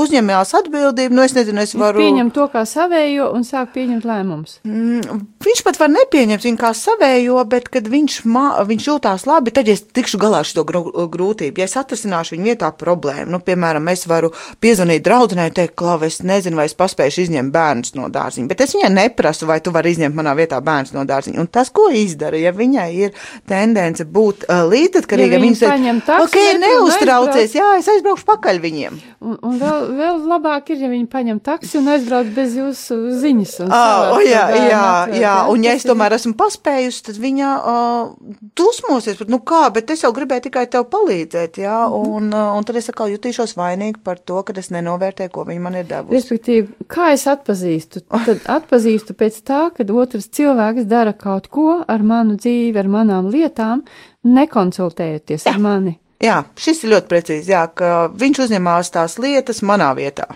uzņemās 0.00 0.54
atbildību, 0.62 1.12
nu 1.12 1.24
es 1.26 1.34
nezinu, 1.36 1.60
es 1.60 1.74
varu. 1.76 2.00
Viņš 2.00 2.08
pieņem 2.08 2.30
to 2.32 2.46
kā 2.54 2.62
savējo 2.70 3.26
un 3.36 3.44
sāk 3.44 3.74
pieņemt 3.74 4.06
lēmumus. 4.08 4.54
Mm, 4.64 5.20
viņš 5.44 5.60
pat 5.66 5.80
var 5.82 5.92
nepieņemt 5.92 6.46
viņu 6.48 6.60
kā 6.62 6.70
savējo, 6.78 7.42
bet 7.52 7.68
kad 7.74 7.90
viņš, 7.92 8.16
mā, 8.32 8.46
viņš 8.70 8.88
jūtās 8.88 9.26
labi, 9.28 9.52
tad 9.52 9.68
es 9.68 9.84
tikšu 9.84 10.22
galā 10.22 10.40
ar 10.40 10.48
šo 10.48 10.64
grūtību. 10.64 11.60
Ja 11.60 11.68
es 11.68 11.76
atrisināšu 11.76 12.38
viņu 12.38 12.48
vietā 12.48 12.72
problēmu, 12.72 13.28
nu, 13.34 13.42
piemēram, 13.44 13.92
es 13.92 14.06
varu 14.08 14.32
piezvanīt 14.64 15.04
draudzenei 15.04 15.50
un 15.52 15.58
teikt, 15.60 15.76
klau, 15.76 15.98
es 16.08 16.22
nezinu, 16.24 16.62
vai 16.62 16.70
es 16.70 16.78
paspēšu 16.80 17.26
izņemt 17.26 17.52
bērnus 17.52 17.92
no 17.98 18.08
dārziņa, 18.12 18.48
bet 18.48 18.64
es 18.64 18.72
viņai 18.78 18.92
neprasu, 18.96 19.50
vai 19.52 19.60
tu 19.60 19.76
vari 19.76 19.92
izņemt 19.92 20.16
manā 20.16 20.32
vietā 20.40 20.64
bērnus 20.64 20.96
no 20.96 21.04
dārziņa. 21.04 21.44
Un 21.44 21.52
tas, 21.52 21.68
ko 21.68 21.90
izdara, 21.92 22.40
ja 22.40 22.56
viņai 22.56 22.88
ir 23.04 23.28
tendence 23.50 24.08
būt 24.08 24.48
uh, 24.48 24.61
līdzatkarīga, 24.68 25.38
ja 25.38 25.42
viņa 25.42 25.58
saka, 25.60 26.18
ok, 26.24 26.38
neuztraucies, 26.62 27.56
jā, 27.58 27.68
es 27.80 27.88
aizbraukšu 27.92 28.26
pakaļ 28.28 28.60
viņiem. 28.62 28.98
Un, 29.22 29.36
un 29.46 29.58
vēl, 29.60 29.86
vēl 29.98 30.20
labāk 30.30 30.72
ir, 30.74 30.82
ja 30.84 30.90
viņi 30.92 31.06
paņem 31.12 31.40
taksi 31.44 31.78
un 31.80 31.90
aizbrauc 31.94 32.32
bez 32.34 32.56
jūsu 32.58 32.98
ziņas. 33.22 33.54
Oh, 33.68 34.18
jā, 34.24 34.46
jā, 34.56 34.82
atvērt, 34.82 35.20
jā, 35.20 35.34
un 35.52 35.66
ja 35.66 35.74
es 35.76 35.86
tomēr 35.86 36.16
esmu 36.16 36.34
paspējusi, 36.38 37.02
tad 37.08 37.20
viņa 37.22 37.50
uh, 37.58 38.12
dusmosies, 38.58 39.18
bet 39.20 39.32
nu 39.32 39.40
kā, 39.46 39.64
bet 39.74 39.90
es 39.94 40.04
jau 40.04 40.12
gribēju 40.14 40.46
tikai 40.48 40.66
tev 40.72 40.86
palīdzēt, 40.92 41.60
jā, 41.62 41.78
-hmm. 41.86 42.16
un, 42.16 42.32
uh, 42.32 42.56
un 42.56 42.64
tad 42.68 42.76
es 42.76 42.88
atkal 42.92 43.10
jutīšos 43.12 43.56
vainīgi 43.58 44.02
par 44.04 44.18
to, 44.18 44.42
ka 44.42 44.54
es 44.56 44.70
nenovērtēju, 44.74 45.30
ko 45.32 45.46
viņa 45.48 45.60
man 45.60 45.78
ir 45.80 45.88
devusi. 45.88 46.18
Respektīvi, 46.18 46.68
kā 46.88 47.12
es 47.12 47.26
atpazīstu? 47.26 48.04
Tad 48.08 48.46
atpazīstu 48.58 49.16
pēc 49.18 49.42
tā, 49.46 49.62
kad 49.76 49.90
otrs 49.90 50.28
cilvēks 50.28 50.88
dara 50.90 51.12
kaut 51.12 51.48
ko 51.52 51.82
ar 51.88 52.02
manu 52.02 52.36
dzīvi, 52.36 52.78
ar 52.78 52.88
manām 52.88 53.30
lietām, 53.32 53.84
nekonsultējoties 54.24 55.46
jā. 55.46 55.54
ar 55.54 55.60
mani. 55.62 55.96
Jā, 56.22 56.38
šis 56.54 56.84
ir 56.84 56.94
ļoti 56.94 57.10
precīzi, 57.10 57.50
jā, 57.50 57.66
ka 57.74 58.06
viņš 58.14 58.44
uzņemās 58.46 58.94
tās 58.94 59.18
lietas 59.18 59.62
manā 59.66 59.90
vietā. 59.98 60.30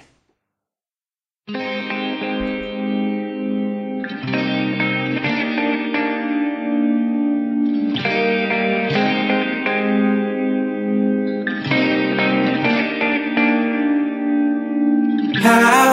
How 15.47 15.86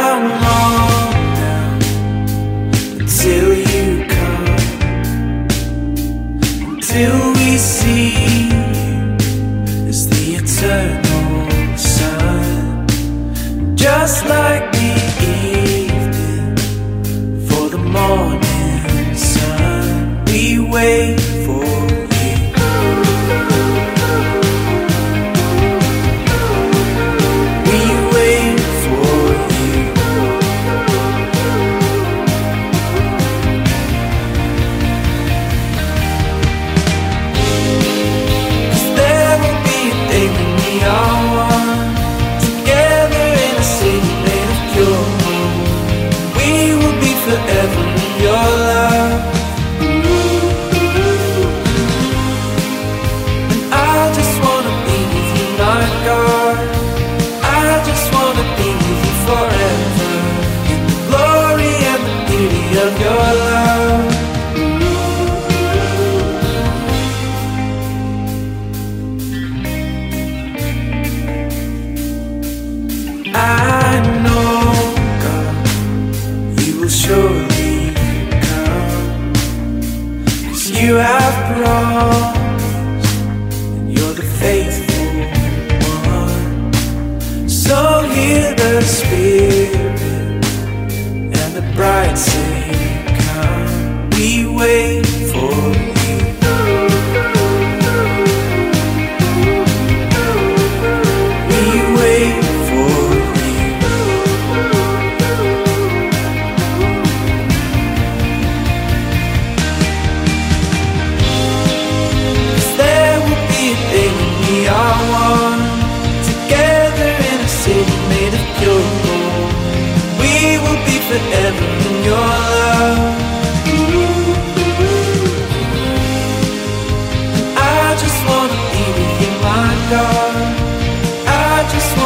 just 131.71 132.02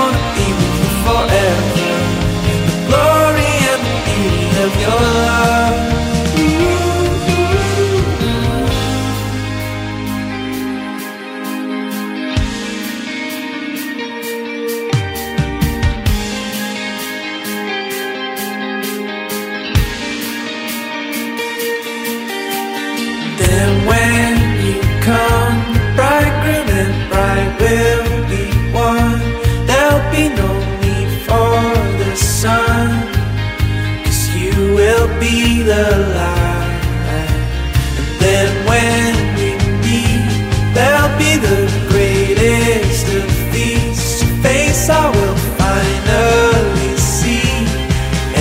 the 35.67 35.85
light. 36.15 36.81
And 37.17 38.21
then 38.21 38.47
when 38.69 39.11
we 39.37 39.49
meet, 39.83 40.27
there'll 40.73 41.17
be 41.17 41.31
the 41.47 41.59
greatest 41.91 43.07
of. 43.13 43.37
Your 43.57 44.43
face 44.43 44.89
I 44.89 45.09
will 45.09 45.35
finally 45.57 46.97
see 46.97 47.65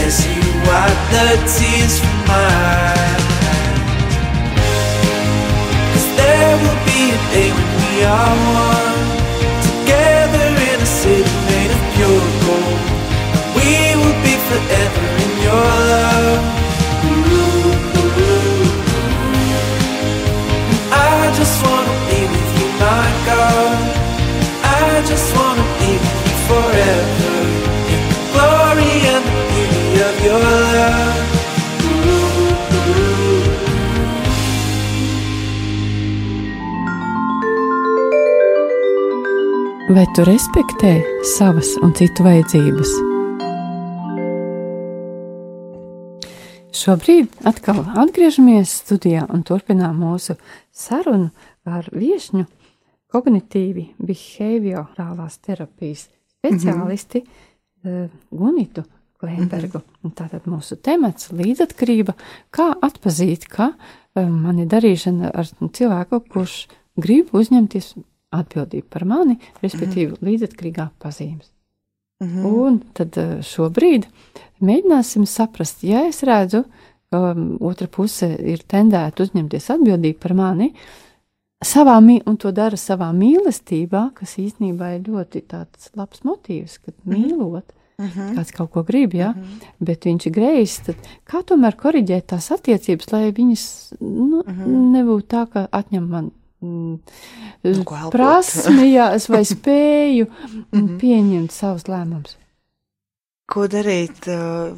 as 0.05 0.15
you 0.27 0.43
wipe 0.67 1.03
the 1.15 1.29
tears 1.53 1.99
from 2.01 2.19
my 2.29 2.49
eyes. 2.93 3.25
Cause 5.93 6.09
there 6.17 6.55
will 6.63 6.81
be 6.91 7.01
a 7.11 7.21
day 7.33 7.51
when 7.57 7.71
we 7.81 8.05
are 8.05 8.37
one 8.55 8.66
Vai 39.97 40.05
tu 40.13 40.27
respektē 40.29 40.91
savas 41.25 41.71
un 41.81 41.95
citu 41.97 42.21
vajadzības? 42.27 42.91
Šobrīd 46.77 47.39
atkal 47.49 47.79
atgriežamies 48.03 48.75
studijā 48.83 49.23
un 49.33 49.41
turpinām 49.49 49.95
mūsu 50.03 50.35
sarunu 50.69 51.31
ar 51.65 51.89
viesņu 51.97 52.45
kognitīvi 53.15 53.87
behaviorālās 54.11 55.39
terapijas 55.41 56.03
speciālisti 56.35 57.23
mm 57.25 57.31
-hmm. 57.89 58.11
Gunitu 58.31 58.85
Klēnbergu. 59.17 59.81
Mm 59.81 60.11
-hmm. 60.11 60.15
Tātad 60.15 60.45
mūsu 60.45 60.77
temats- 60.77 61.33
līdzatkarība, 61.41 62.13
kā 62.51 62.75
atpazīt, 62.83 63.49
ka 63.49 63.73
um, 64.15 64.43
man 64.43 64.59
ir 64.59 64.67
darīšana 64.67 65.31
ar 65.35 65.47
cilvēku, 65.73 66.21
kurš 66.29 66.69
grib 66.97 67.33
uzņemties 67.33 67.95
atbildību 68.35 68.87
par 68.91 69.05
mani, 69.05 69.39
respektīvi 69.63 70.11
mm 70.11 70.15
-hmm. 70.15 70.29
līdzatkarīgā 70.29 70.89
pazīmes. 70.99 71.53
Mm 72.21 72.29
-hmm. 72.29 72.45
Un 72.47 72.81
tad 72.93 73.17
uh, 73.17 73.41
šobrīd 73.45 74.07
mēģināsim 74.61 75.27
saprast, 75.27 75.85
ja 75.85 76.07
es 76.09 76.23
redzu, 76.23 76.65
ka 77.11 77.33
um, 77.33 77.59
otra 77.61 77.87
puse 77.87 78.37
ir 78.41 78.63
tendēta 78.69 79.23
uzņemties 79.23 79.71
atbildību 79.71 80.19
par 80.19 80.35
mani, 80.35 80.73
savā, 81.65 82.21
un 82.27 82.37
to 82.37 82.53
dara 82.53 82.77
savā 82.77 83.13
mīlestībā, 83.13 84.11
kas 84.15 84.39
īstenībā 84.39 84.97
ir 84.97 85.09
ļoti 85.09 85.43
tāds 85.49 85.91
labs 85.97 86.25
motīvs, 86.25 86.79
kad 86.85 86.95
mīlot, 87.05 87.73
kāds 88.37 88.53
kaut 88.53 88.71
ko 88.73 88.83
grib, 88.83 89.15
ja, 89.15 89.35
bet 89.81 90.05
viņš 90.05 90.27
ir 90.27 90.33
tad 90.87 90.97
kā 91.25 91.43
tomēr 91.43 91.77
koriģēt 91.77 92.27
tās 92.27 92.51
attiecības, 92.51 93.13
lai 93.13 93.33
viņas 93.33 93.65
nu, 94.01 94.43
nebūtu 94.93 95.27
tā, 95.27 95.47
ka 95.53 95.69
atņem 95.73 96.11
man 96.11 96.31
mm, 96.65 96.99
jā, 98.89 99.11
es 99.17 99.29
vai 99.33 99.43
spēju 99.55 100.29
mm, 100.29 100.93
pieņemt 101.01 101.55
savus 101.55 101.89
lēmumus. 101.91 102.37
Ko 103.51 103.67
darīt? 103.71 104.27
Uh, 104.31 104.75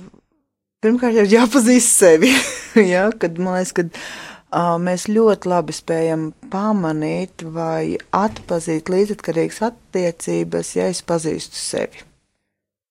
Pirmkārt, 0.85 1.17
jau 1.19 1.25
ir 1.27 1.33
jāpazīst 1.33 1.95
sevi. 2.03 2.33
ja? 2.93 3.09
kad, 3.19 3.39
man 3.43 3.57
liekas, 3.59 3.73
ka 3.75 3.87
uh, 3.89 4.77
mēs 4.83 5.09
ļoti 5.11 5.51
labi 5.51 5.75
spējam 5.75 6.29
pamanīt 6.53 7.43
vai 7.55 7.97
atpazīt 8.15 8.93
līdzatkarīgas 8.93 9.65
attiecības, 9.73 10.77
ja 10.79 10.91
es 10.93 11.03
pazīstu 11.07 11.59
sevi. 11.59 12.05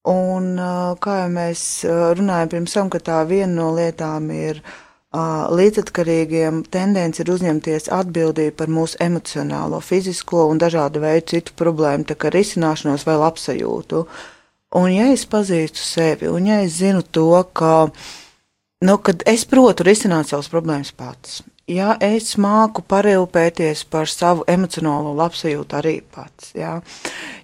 Un, 0.08 0.54
uh, 0.56 0.97
kā 1.04 1.21
jau 1.23 1.32
mēs 1.32 1.62
runājam 1.88 2.52
pirms 2.56 2.76
tam, 2.76 2.91
ka 2.91 3.04
tā 3.04 3.21
viena 3.28 3.54
no 3.60 3.71
lietām 3.76 4.30
ir 4.36 4.60
uh, 4.63 4.76
līdzatkarīgiem 5.15 6.65
tendence 6.67 7.22
ir 7.24 7.30
uzņemties 7.32 7.88
atbildību 7.96 8.56
par 8.58 8.67
mūsu 8.67 8.98
emocionālo, 9.00 9.80
fizisko 9.80 10.48
un 10.52 10.60
dažādu 10.60 11.00
veidu 11.00 11.32
citu 11.32 11.54
problēmu, 11.56 12.04
tā 12.04 12.15
kā 12.15 12.32
risināšanos 12.34 13.06
vai 13.08 13.15
labsajūtu. 13.15 14.06
Un 14.76 14.91
ja 14.91 15.08
es 15.13 15.24
pazīstu 15.26 15.80
sevi, 15.80 16.28
un 16.28 16.46
ja 16.46 16.60
es 16.60 16.82
zinu 16.82 17.02
to, 17.02 17.43
ka, 17.54 17.88
nu, 18.84 18.98
kad 18.98 19.24
es 19.26 19.46
protu 19.48 19.88
risināt 19.88 20.28
savas 20.28 20.52
problēmas 20.52 20.91
pats, 20.91 21.41
ja 21.72 21.96
es 22.04 22.36
māku 22.36 22.84
parūpēties 22.84 23.86
par 23.88 24.12
savu 24.12 24.43
emocionālo 24.48 25.15
labsajūtu 25.15 25.80
arī 25.80 26.02
pats, 26.04 26.52
ja, 26.52 26.82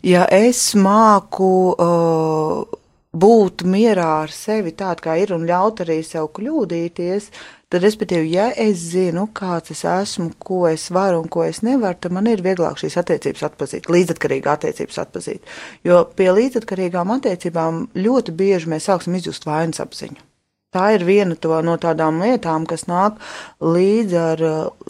ja 0.04 0.28
es 0.28 0.74
māku 0.76 1.72
uh, 1.72 2.83
būt 3.14 3.64
mierā 3.70 4.08
ar 4.24 4.32
sevi 4.34 4.74
tādu, 4.78 5.06
kā 5.06 5.18
ir, 5.22 5.34
un 5.36 5.46
ļaut 5.48 5.84
arī 5.86 6.00
sev 6.06 6.32
kļūdīties, 6.36 7.30
tad, 7.70 7.86
respektīvi, 7.86 8.34
ja 8.34 8.50
es 8.66 8.82
zinu, 8.94 9.28
kāds 9.38 9.74
es 9.76 9.84
esmu, 9.90 10.32
ko 10.42 10.64
es 10.70 10.90
varu 10.94 11.22
un 11.22 11.30
ko 11.32 11.46
es 11.46 11.62
nevaru, 11.66 12.00
tad 12.02 12.16
man 12.18 12.30
ir 12.32 12.44
vieglāk 12.46 12.82
šīs 12.82 12.98
attiecības 13.04 13.46
atpazīt, 13.50 13.90
līdzatkarīgā 13.94 14.58
attiecības 14.58 15.02
atpazīt. 15.06 15.56
Jo 15.86 16.04
pie 16.18 16.30
līdzatkarīgām 16.34 17.16
attiecībām 17.20 17.88
ļoti 17.98 18.38
bieži 18.44 18.74
mēs 18.74 18.90
sāksim 18.90 19.18
izjust 19.22 19.50
vainas 19.50 19.84
apziņu. 19.84 20.33
Tā 20.74 20.88
ir 20.96 21.06
viena 21.06 21.38
to, 21.38 21.54
no 21.66 21.78
tādām 21.82 22.22
lietām, 22.24 22.66
kas 22.70 22.88
nāk 22.90 23.20
līdzi 23.62 24.20
ar, 24.20 24.44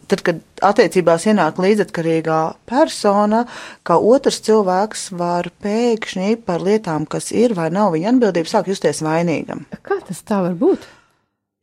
tad, 0.08 0.24
kad 0.24 0.42
attiecībās 0.64 1.28
ienāk 1.28 1.60
līdzatkarīgā 1.60 2.40
persona, 2.70 3.44
ka 3.84 4.00
otrs 4.00 4.40
cilvēks 4.48 5.10
var 5.20 5.52
pēkšņi 5.64 6.40
par 6.48 6.64
lietām, 6.64 7.08
kas 7.10 7.34
ir 7.36 7.56
vai 7.60 7.70
nav 7.76 7.94
viņa 7.98 8.16
atbildība, 8.16 8.54
sāk 8.56 8.72
justies 8.72 9.04
vainīgam. 9.04 9.68
Kā 9.84 10.00
tas 10.08 10.24
tā 10.24 10.44
var 10.48 10.56
būt? 10.60 10.88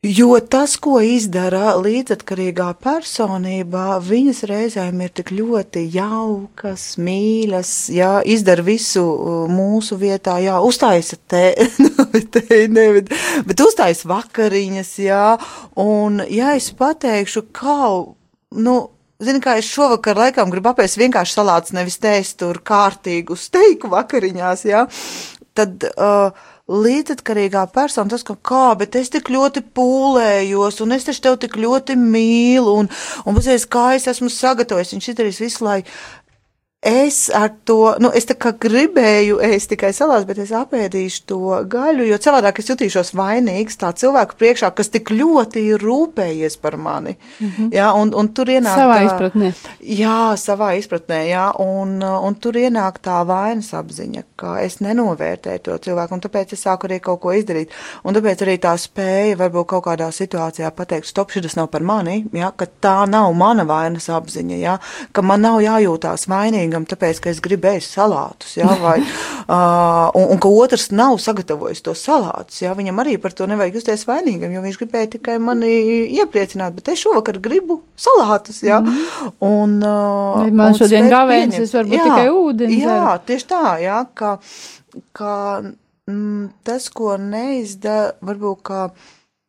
Jo 0.01 0.39
tas, 0.41 0.79
ko 0.81 0.95
izdara 1.05 1.75
līdzatkarīgā 1.77 2.71
personībā, 2.81 3.99
viņas 4.01 4.39
reizēm 4.49 5.03
ir 5.05 5.11
tik 5.13 5.29
ļoti 5.37 5.83
jaukas, 5.93 6.85
mīļas, 6.97 7.73
jā, 7.93 8.15
izdara 8.25 8.65
visu 8.65 9.03
uh, 9.05 9.43
mūsu 9.45 9.99
vietā, 10.01 10.39
jā, 10.41 10.55
uztaisa 10.65 11.19
te, 11.29 11.43
te 12.33 12.63
ne, 12.73 12.87
bet, 12.95 13.13
bet 13.45 13.61
uztaisa 13.61 14.09
vakariņas, 14.09 14.89
jā, 15.05 15.27
un 15.85 16.23
ja 16.33 16.55
es 16.57 16.71
pateikšu, 16.81 17.45
kā, 17.53 17.85
nu, 18.57 18.75
Zini, 19.21 19.37
kā 19.37 19.59
es 19.61 19.67
šovakar 19.69 20.17
laikam 20.17 20.49
gribu 20.49 20.71
apēst 20.71 20.97
vienkārši 20.97 21.35
salāts, 21.35 21.75
nevis 21.77 21.99
tēst 22.01 22.39
tur 22.41 22.57
kārtīgu 22.65 23.37
steiku 23.37 23.91
vakariņās, 23.93 24.65
jā, 24.65 24.87
tad, 25.53 25.85
uh, 25.93 26.49
līdzatkarīgā 26.71 27.65
persona, 27.75 28.11
tas, 28.13 28.23
ka 28.27 28.37
kā, 28.39 28.63
bet 28.79 28.95
es 28.99 29.11
tik 29.13 29.31
ļoti 29.33 29.63
pūlējos, 29.75 30.79
un 30.85 30.95
es 30.95 31.07
taču 31.07 31.25
tevi 31.25 31.41
tik 31.45 31.57
ļoti 31.59 31.97
mīlu, 31.99 32.77
un, 32.83 32.89
un 33.25 33.37
pazies, 33.37 33.67
kā 33.69 33.91
es 33.97 34.07
esmu 34.11 34.31
sagatavojis, 34.31 34.95
viņš 34.95 35.11
izdarīs 35.11 35.41
visu, 35.43 35.65
lai 35.67 35.81
es 36.81 37.29
ar 37.33 37.51
to, 37.63 37.93
nu, 38.01 38.09
es 38.17 38.25
tā 38.25 38.33
kā 38.41 38.55
gribēju 38.57 39.37
ēst 39.45 39.69
tikai 39.69 39.91
salās, 39.93 40.23
bet 40.25 40.39
es 40.41 40.49
apēdīšu 40.55 41.25
to 41.29 41.57
gaļu, 41.69 42.07
jo 42.09 42.17
savādāk 42.17 42.57
es 42.57 42.71
jutīšos 42.71 43.11
vainīgs 43.13 43.77
tā 43.77 43.91
cilvēku 43.93 44.39
priekšā, 44.39 44.71
kas 44.73 44.89
tik 44.89 45.11
ļoti 45.13 45.61
ir 45.75 45.85
rūpējies 45.85 46.57
par 46.61 46.79
mani. 46.81 47.13
Mm 47.39 47.51
-hmm. 47.57 47.67
Jā, 47.77 47.91
un, 47.93 48.13
un 48.17 48.29
tur 48.33 48.49
ienāk. 48.49 48.79
Savā 48.79 48.97
tā, 48.97 49.05
izpratnē. 49.05 49.51
Jā, 49.79 50.33
savā 50.37 50.71
izpratnē, 50.79 51.19
jā, 51.29 51.45
un, 51.59 52.01
un 52.01 52.35
tur 52.35 52.57
ienāk 52.57 52.97
tā 53.05 53.21
vainas 53.27 53.73
apziņa, 53.73 54.23
ka 54.35 54.57
es 54.61 54.79
nenovērtēju 54.81 55.59
to 55.59 55.77
cilvēku, 55.77 56.13
un 56.13 56.21
tāpēc 56.21 56.53
es 56.53 56.65
sāku 56.65 56.89
arī 56.89 56.99
kaut 56.99 57.21
ko 57.21 57.29
izdarīt. 57.29 57.69
Un 58.03 58.15
tāpēc 58.15 58.41
arī 58.41 58.57
tā 58.57 58.73
spēja 58.77 59.37
varbūt 59.37 59.67
kaut 59.67 59.85
kādā 59.85 60.09
situācijā 60.11 60.71
pateikt, 60.71 61.05
stop, 61.05 61.31
šis 61.31 61.55
nav 61.55 61.67
par 61.67 61.81
mani, 61.81 62.25
jā, 62.33 62.51
ka 62.57 62.65
tā 62.81 63.05
nav 63.05 63.33
mana 63.33 63.63
vainas 63.63 64.09
apziņa, 64.09 64.57
jā, 64.57 64.79
ka 65.11 65.21
man 65.21 65.41
nav 65.41 65.61
jājūtās 65.61 66.27
vainīgi 66.27 66.70
vainīgam, 66.71 66.85
tāpēc, 66.87 67.19
ka 67.21 67.29
es 67.31 67.41
gribu 67.41 67.69
ēst 67.71 67.95
salātus, 67.95 68.55
jā, 68.57 68.67
vai, 68.79 68.99
uh, 69.47 70.09
un, 70.15 70.31
un 70.33 70.39
ka 70.39 70.49
otrs 70.49 70.91
nav 70.91 71.19
sagatavojis 71.19 71.83
to 71.83 71.93
salātus, 71.93 72.61
jā, 72.61 72.73
viņam 72.75 72.99
arī 73.03 73.17
par 73.21 73.33
to 73.33 73.47
nevajag 73.47 73.75
justies 73.79 74.05
vainīgam, 74.07 74.51
jo 74.51 74.61
viņš 74.63 74.79
gribēja 74.79 75.11
tikai 75.17 75.37
mani 75.39 75.71
iepriecināt, 76.17 76.75
bet 76.75 76.91
es 76.93 77.03
šovakar 77.03 77.39
gribu 77.41 77.81
salātus, 77.95 78.61
jā, 78.63 78.81
mm. 78.81 79.35
un, 79.41 79.77
uh, 79.83 80.47
man 80.51 80.71
un 80.71 80.79
šodien 80.79 81.09
gavēns, 81.11 81.59
es 81.59 81.73
varu 81.75 81.91
būt 81.91 82.05
tikai 82.07 82.27
ūdens. 82.31 82.77
Jā, 82.81 82.99
ar... 83.13 83.23
tieši 83.27 83.49
tā, 83.51 83.63
jā, 83.83 84.03
ka, 84.15 84.37
ka 85.17 85.33
mm, 85.61 86.51
tas, 86.67 86.89
ko 86.93 87.17
neizdara, 87.19 88.13
varbūt, 88.23 88.63
ka, 88.67 88.85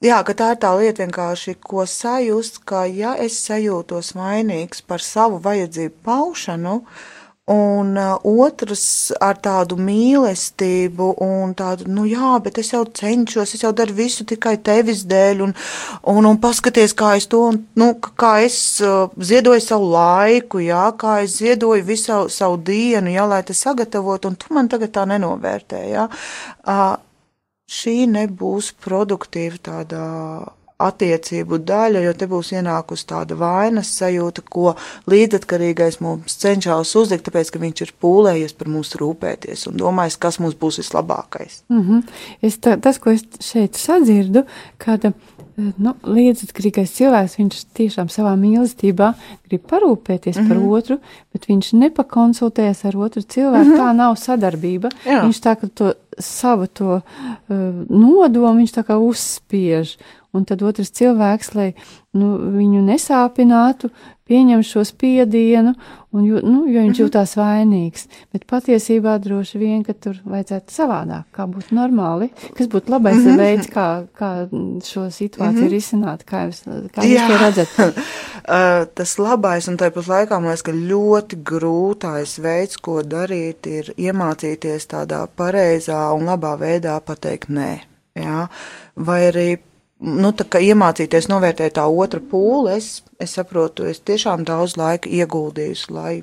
Jā, 0.02 0.16
ka 0.26 0.34
tā 0.34 0.48
ir 0.50 0.56
tā 0.58 0.72
lieta 0.74 1.04
vienkārši, 1.04 1.52
ko 1.62 1.84
sajust, 1.86 2.56
ka 2.66 2.80
ja 2.90 3.12
es 3.22 3.36
sajūtos 3.44 4.16
vainīgs 4.18 4.80
par 4.82 4.98
savu 4.98 5.36
vajadzību 5.44 5.94
paušanu, 6.02 6.72
un 7.54 7.92
uh, 7.98 8.16
otrs 8.22 9.12
ar 9.22 9.38
tādu 9.42 9.76
mīlestību 9.78 11.06
un 11.22 11.52
tādu, 11.54 11.86
nu 11.86 12.08
jā, 12.10 12.32
bet 12.42 12.58
es 12.58 12.72
jau 12.74 12.80
cenšos, 12.98 13.54
es 13.54 13.62
jau 13.62 13.70
daru 13.78 13.94
visu 13.94 14.26
tikai 14.26 14.56
tevis 14.66 15.04
dēļ, 15.06 15.44
un, 15.46 15.54
un, 16.10 16.30
un 16.32 16.42
paskaties, 16.42 16.96
kā 16.98 17.14
es 17.20 17.30
to, 17.30 17.44
un, 17.52 17.62
nu, 17.78 17.92
kā 18.18 18.32
es 18.42 18.58
uh, 18.82 19.06
ziedoju 19.22 19.62
savu 19.62 19.92
laiku, 19.94 20.64
jā, 20.66 20.82
kā 20.98 21.20
es 21.22 21.38
ziedoju 21.38 21.86
visu 21.86 22.24
savu 22.26 22.58
dienu, 22.58 23.14
jā, 23.14 23.30
lai 23.30 23.44
te 23.46 23.54
sagatavotu, 23.54 24.34
un 24.34 24.42
tu 24.42 24.50
man 24.58 24.70
tagad 24.74 24.96
tā 24.98 25.06
nenovērtē, 25.14 25.86
jā. 25.94 26.10
Uh, 26.66 26.98
šī 27.72 28.02
nebūs 28.10 28.72
produktīva 28.84 29.62
tādā 29.70 30.08
attiecību 30.82 31.60
daļa, 31.66 32.02
jo 32.06 32.12
te 32.18 32.28
būs 32.30 32.52
ienākusi 32.56 33.06
tāda 33.12 33.36
vainas 33.38 33.90
sajūta, 33.98 34.44
ko 34.50 34.74
līdzatkarīgais 35.10 36.00
mums 36.02 36.36
cenšas 36.42 36.94
uzlikt, 36.98 37.28
tāpēc, 37.28 37.52
ka 37.54 37.62
viņš 37.62 37.84
ir 37.86 37.92
pūlējies 38.02 38.56
par 38.58 38.70
mums 38.72 38.94
rūpēties 38.98 39.68
un 39.70 39.78
domājis, 39.80 40.18
kas 40.22 40.40
mums 40.42 40.58
būs 40.58 40.80
vislabākais. 40.82 41.62
Mm 41.72 41.82
-hmm. 41.86 42.02
es 42.42 42.58
tā, 42.58 42.76
tas, 42.80 42.98
ko 42.98 43.14
es 43.14 43.24
šeit 43.40 43.78
sadzirdu, 43.78 44.44
kad 44.78 45.06
nu, 45.56 45.94
līdzatkarīgais 46.02 46.94
cilvēks, 46.96 47.36
viņš 47.38 47.58
tiešām 47.76 48.08
savā 48.12 48.32
mīlestībā 48.40 49.12
grib 49.48 49.66
parūpēties 49.70 50.36
mm 50.36 50.42
-hmm. 50.42 50.48
par 50.48 50.58
mhm. 50.58 50.70
otru, 50.78 50.98
bet 51.32 51.48
viņš 51.48 51.72
nepakonsultējas 51.72 52.84
ar 52.84 52.96
otru 52.96 53.22
cilvēku. 53.22 53.64
Mm 53.64 53.72
-hmm. 53.72 53.78
Tā 53.78 53.92
nav 53.96 54.16
sadarbība. 54.16 54.90
Jā. 55.04 55.22
Viņš 55.26 55.40
tā 55.40 55.56
kā 55.56 55.68
to 55.74 55.92
savu 56.18 56.66
to 56.66 57.00
uh, 57.00 57.56
nodomu, 57.88 58.58
viņš 58.60 58.72
tā 58.72 58.84
kā 58.84 58.96
uzspiež. 58.98 59.96
Un 60.32 60.46
tad 60.48 60.62
otrs 60.64 60.88
cilvēks, 60.96 61.50
lai 61.58 61.72
nu, 62.16 62.32
viņu 62.54 62.80
nesāpinātu, 62.86 63.90
pieņem 64.32 64.62
šo 64.64 64.84
spiedienu, 64.86 65.74
un, 66.14 66.24
nu, 66.24 66.62
jo 66.70 66.82
viņš 66.84 66.94
mhm. 66.94 67.00
jūtās 67.02 67.34
vainīgs. 67.36 68.06
Bet 68.32 68.46
patiesībā 68.48 69.18
droši 69.22 69.60
vien, 69.60 69.82
ka 69.84 69.92
tur 69.92 70.16
vajadzētu 70.24 70.72
savādāk, 70.72 71.26
kā 71.36 71.46
būtu 71.50 71.76
normāli, 71.76 72.30
kas 72.56 72.70
būtu 72.72 72.94
labais 72.94 73.18
mm 73.18 73.26
-hmm. 73.26 73.42
veids, 73.42 73.68
kā, 73.72 73.86
kā 74.18 74.30
šo 74.84 75.08
situāciju 75.10 75.64
mm 75.64 75.66
-hmm. 75.66 75.74
risināt, 75.74 76.24
kā 76.24 76.46
jūs, 76.48 76.62
kā 76.94 77.04
jūs 77.08 77.26
to 77.28 77.36
redzat. 77.44 77.68
uh, 77.78 78.86
tas 78.96 79.18
labais 79.18 79.68
un 79.68 79.76
tāpat 79.76 80.08
laikā 80.14 80.40
man 80.40 80.48
liekas, 80.48 80.62
ka 80.62 80.72
ļoti 80.72 81.42
grūtais 81.50 82.38
veids, 82.42 82.76
ko 82.76 83.02
darīt, 83.02 83.66
ir 83.66 83.92
iemācīties 83.98 84.88
tādā 84.88 85.26
pareizā 85.36 86.12
un 86.14 86.24
labā 86.24 86.56
veidā 86.58 87.00
pateikt 87.00 87.48
nē. 87.48 87.80
Jā? 88.14 88.48
Vai 88.96 89.20
arī 89.28 89.58
nu, 90.02 90.32
iemācīties 90.34 91.30
novērtēt 91.30 91.78
tā 91.78 91.86
otra 91.86 92.20
pūle, 92.20 92.76
es, 92.76 93.00
es 93.22 93.38
saprotu, 93.38 93.86
es 93.88 94.02
tiešām 94.02 94.44
daudz 94.48 94.76
laika 94.80 95.10
ieguldīju, 95.10 95.94
lai 95.94 96.22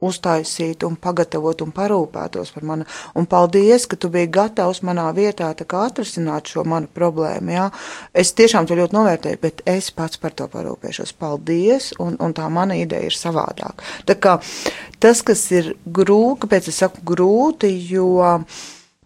uztaisītu 0.00 0.88
un 0.88 0.96
pagatavotu 0.96 1.66
un 1.66 1.72
parūpētos 1.76 2.52
par 2.54 2.64
mani. 2.66 2.86
Un 3.20 3.26
paldies, 3.28 3.84
ka 3.84 3.98
tu 4.00 4.08
biji 4.12 4.30
gatavs 4.32 4.80
manā 4.86 5.10
vietā 5.16 5.50
atrisināt 5.52 6.48
šo 6.48 6.64
manu 6.64 6.88
problēmu. 6.94 7.52
Jā. 7.52 7.66
Es 8.16 8.32
tiešām 8.36 8.68
to 8.68 8.78
ļoti 8.78 8.96
novērtēju, 8.96 9.40
bet 9.42 9.62
es 9.68 9.90
pats 9.92 10.20
par 10.20 10.32
to 10.36 10.48
parūpēšos. 10.52 11.12
Paldies, 11.20 11.92
un, 12.00 12.16
un 12.20 12.32
tā 12.36 12.48
mana 12.48 12.78
ideja 12.80 13.10
ir 13.10 13.16
savādāk. 13.16 13.84
Tā 14.08 14.16
kā 14.16 14.38
tas, 14.98 15.20
kas 15.20 15.44
ir 15.52 15.74
grūti, 15.84 16.46
kāpēc 16.46 16.72
es 16.72 16.80
saku 16.80 17.04
grūti, 17.12 17.74
jo, 17.92 18.40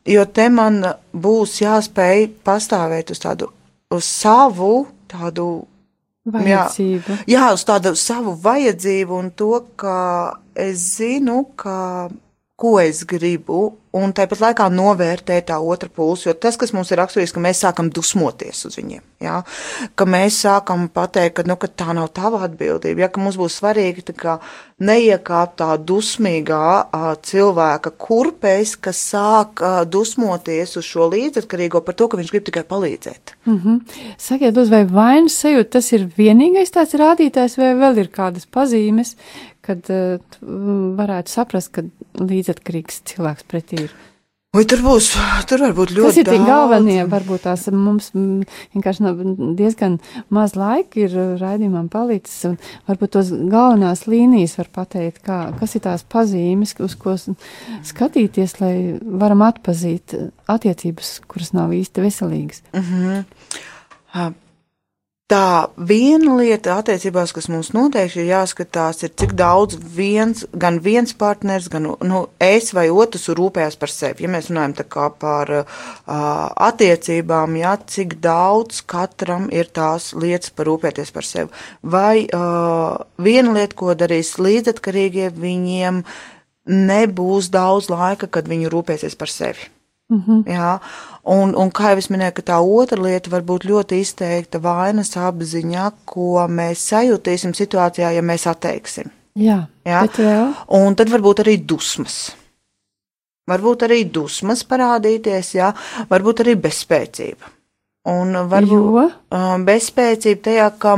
jo 0.06 0.26
te 0.30 0.48
man 0.52 0.78
būs 1.10 1.58
jāspēj 1.64 2.28
pastāvēt 2.46 3.10
uz 3.10 3.22
tādu 3.26 3.50
uz 3.96 4.08
savu 4.08 4.72
tādu 5.10 5.48
vajadzību. 6.24 7.18
Jā, 7.24 7.24
jā, 7.36 7.48
uz 7.56 7.64
tādu 7.68 7.94
savu 7.98 8.34
vajadzību 8.44 9.18
un 9.18 9.30
to, 9.36 9.52
ka 9.80 9.96
es 10.54 10.96
zinu, 10.98 11.42
ka 11.60 12.08
ko 12.56 12.76
es 12.78 13.02
gribu, 13.08 13.72
un 13.94 14.12
tāpat 14.14 14.40
laikā 14.42 14.66
novērtēt 14.74 15.48
tā 15.50 15.56
otra 15.62 15.88
pulsu. 15.90 16.28
Jo 16.28 16.34
tas, 16.38 16.56
kas 16.58 16.72
mums 16.74 16.90
ir 16.90 17.00
raksturīgs, 17.00 17.32
ka 17.34 17.42
mēs 17.42 17.62
sākam 17.64 17.90
dusmoties 17.94 18.64
uz 18.68 18.78
viņiem, 18.78 19.02
ja? 19.22 19.40
ka 19.98 20.06
mēs 20.06 20.40
sākam 20.44 20.86
pateikt, 20.94 21.36
ka, 21.38 21.44
nu, 21.46 21.56
ka 21.58 21.70
tā 21.70 21.94
nav 21.94 22.12
tava 22.14 22.44
atbildība, 22.46 23.04
ja? 23.04 23.10
ka 23.10 23.22
mums 23.22 23.38
būs 23.38 23.58
svarīgi 23.60 24.04
neiekāpt 24.84 25.56
tā 25.60 25.70
dusmīgā 25.78 26.66
a, 26.90 27.14
cilvēka 27.22 27.94
kurpēs, 28.04 28.74
kas 28.82 29.02
sāk 29.12 29.62
a, 29.62 29.72
dusmoties 29.86 30.76
uz 30.78 30.86
šo 30.86 31.08
līdzatkarīgo 31.10 31.82
par 31.86 31.98
to, 31.98 32.10
ka 32.10 32.18
viņš 32.18 32.34
grib 32.34 32.46
tikai 32.50 32.64
palīdzēt. 32.70 33.34
Mm 33.46 33.60
-hmm. 33.64 34.14
Sakiet, 34.18 34.56
uz 34.56 34.70
vai 34.70 34.84
vainas 34.84 35.38
sajūta 35.42 35.78
tas 35.78 35.92
ir 35.92 36.06
vienīgais 36.18 36.74
tāds 36.74 36.94
rādītājs, 36.98 37.58
vai 37.58 37.74
vēl 37.74 37.98
ir 37.98 38.10
kādas 38.10 38.46
pazīmes, 38.46 39.16
kad 39.64 39.92
uh, 39.92 40.18
varētu 40.98 41.32
saprast, 41.32 41.72
ka 41.74 41.86
līdzatkarīgs 42.20 43.02
cilvēks 43.10 43.46
pretī 43.50 43.86
ir? 43.86 43.94
Vai 44.54 44.62
tur 44.70 44.84
būs, 44.84 45.08
tur 45.50 45.64
var 45.64 45.72
būt 45.74 45.90
ļoti 45.96 46.06
Kas 46.06 46.18
ir 46.20 46.28
tie 46.28 46.36
daudz. 46.38 46.46
galvenie? 46.46 47.00
Varbūt 47.10 47.42
tās 47.42 47.64
mums 47.74 48.12
vienkārši 48.14 49.14
diezgan 49.58 49.96
maz 50.30 50.54
laika 50.54 51.00
ir 51.02 51.16
uh, 51.18 51.32
raidījumam 51.40 51.88
palicis, 51.90 52.36
un 52.52 52.54
varbūt 52.86 53.16
tos 53.16 53.32
galvenās 53.34 54.04
līnijas 54.06 54.54
var 54.60 54.70
pateikt, 54.78 55.24
kā, 55.26 55.40
kas 55.58 55.74
ir 55.74 55.82
tās 55.88 56.06
pazīmes, 56.06 56.76
uz 56.86 56.94
ko 56.94 57.16
skatīties, 57.90 58.54
lai 58.62 58.74
varam 59.02 59.42
atpazīt 59.42 60.14
uh, 60.20 60.30
attiecības, 60.54 61.16
kuras 61.26 61.50
nav 61.56 61.74
īsti 61.74 62.06
veselīgas. 62.06 62.62
Ā, 64.14 64.30
Tā 65.24 65.70
viena 65.80 66.34
lieta 66.36 66.74
attiecībās, 66.82 67.30
kas 67.32 67.46
mums 67.48 67.70
noteikti 67.72 68.18
ir 68.20 68.26
jāskatās, 68.28 68.98
ir 69.06 69.12
cik 69.16 69.30
daudz 69.38 69.78
viens, 69.96 70.42
gan 70.52 70.82
viens 70.84 71.14
partners, 71.16 71.70
gan 71.72 71.86
nu, 72.04 72.18
es 72.44 72.74
vai 72.76 72.90
otrs 72.92 73.30
rūpējas 73.32 73.78
par 73.80 73.88
sevi. 73.88 74.26
Ja 74.26 74.28
mēs 74.34 74.50
runājam 74.52 74.74
par 75.16 75.52
uh, 75.62 75.80
attiecībām, 76.68 77.56
jā, 77.56 77.72
cik 77.88 78.18
daudz 78.20 78.82
katram 78.84 79.48
ir 79.48 79.72
tās 79.72 80.10
lietas 80.12 80.52
par 80.52 80.68
rūpēties 80.68 81.14
par 81.16 81.24
sevi. 81.24 81.48
Vai 81.80 82.26
uh, 82.28 83.00
viena 83.16 83.56
lieta, 83.56 83.78
ko 83.80 83.96
darīs 83.96 84.36
līdzatkarīgie, 84.36 85.30
viņiem 85.32 86.02
nebūs 86.68 87.48
daudz 87.48 87.88
laika, 87.88 88.28
kad 88.28 88.44
viņi 88.44 88.68
rūpēsies 88.76 89.16
par 89.16 89.32
sevi. 89.32 89.72
Mm 90.12 90.22
-hmm. 90.26 90.44
Jā, 90.52 90.78
un, 91.30 91.54
un 91.56 91.70
kā 91.74 91.94
jau 91.94 92.02
es 92.02 92.10
minēju, 92.12 92.44
tā 92.46 92.60
otra 92.60 93.00
lieta 93.00 93.32
var 93.32 93.44
būt 93.46 93.66
ļoti 93.68 94.00
izteikta 94.04 94.60
vainas 94.62 95.14
apziņa, 95.16 95.90
ko 96.08 96.44
mēs 96.48 96.84
sajūtīsim 96.92 97.54
situācijā, 97.56 98.12
ja 98.16 98.22
mēs 98.24 98.46
atteiksim. 98.50 99.10
Jā, 99.34 99.64
Jā. 99.84 100.04
Un 100.78 100.94
tad 100.94 101.10
varbūt 101.10 101.42
arī 101.42 101.58
dusmas. 101.66 102.34
Varbūt 103.50 103.82
arī 103.84 104.04
dusmas 104.08 104.62
parādīties, 104.64 105.50
jā, 105.58 105.72
varbūt 106.08 106.44
arī 106.44 106.54
bezspēcība. 106.64 107.50
Un 108.08 108.36
varbūt 108.48 108.72
Jo? 108.72 109.08
um, 109.36 109.64
bezspēcība 109.66 110.44
tajā, 110.44 110.68
ka 110.80 110.94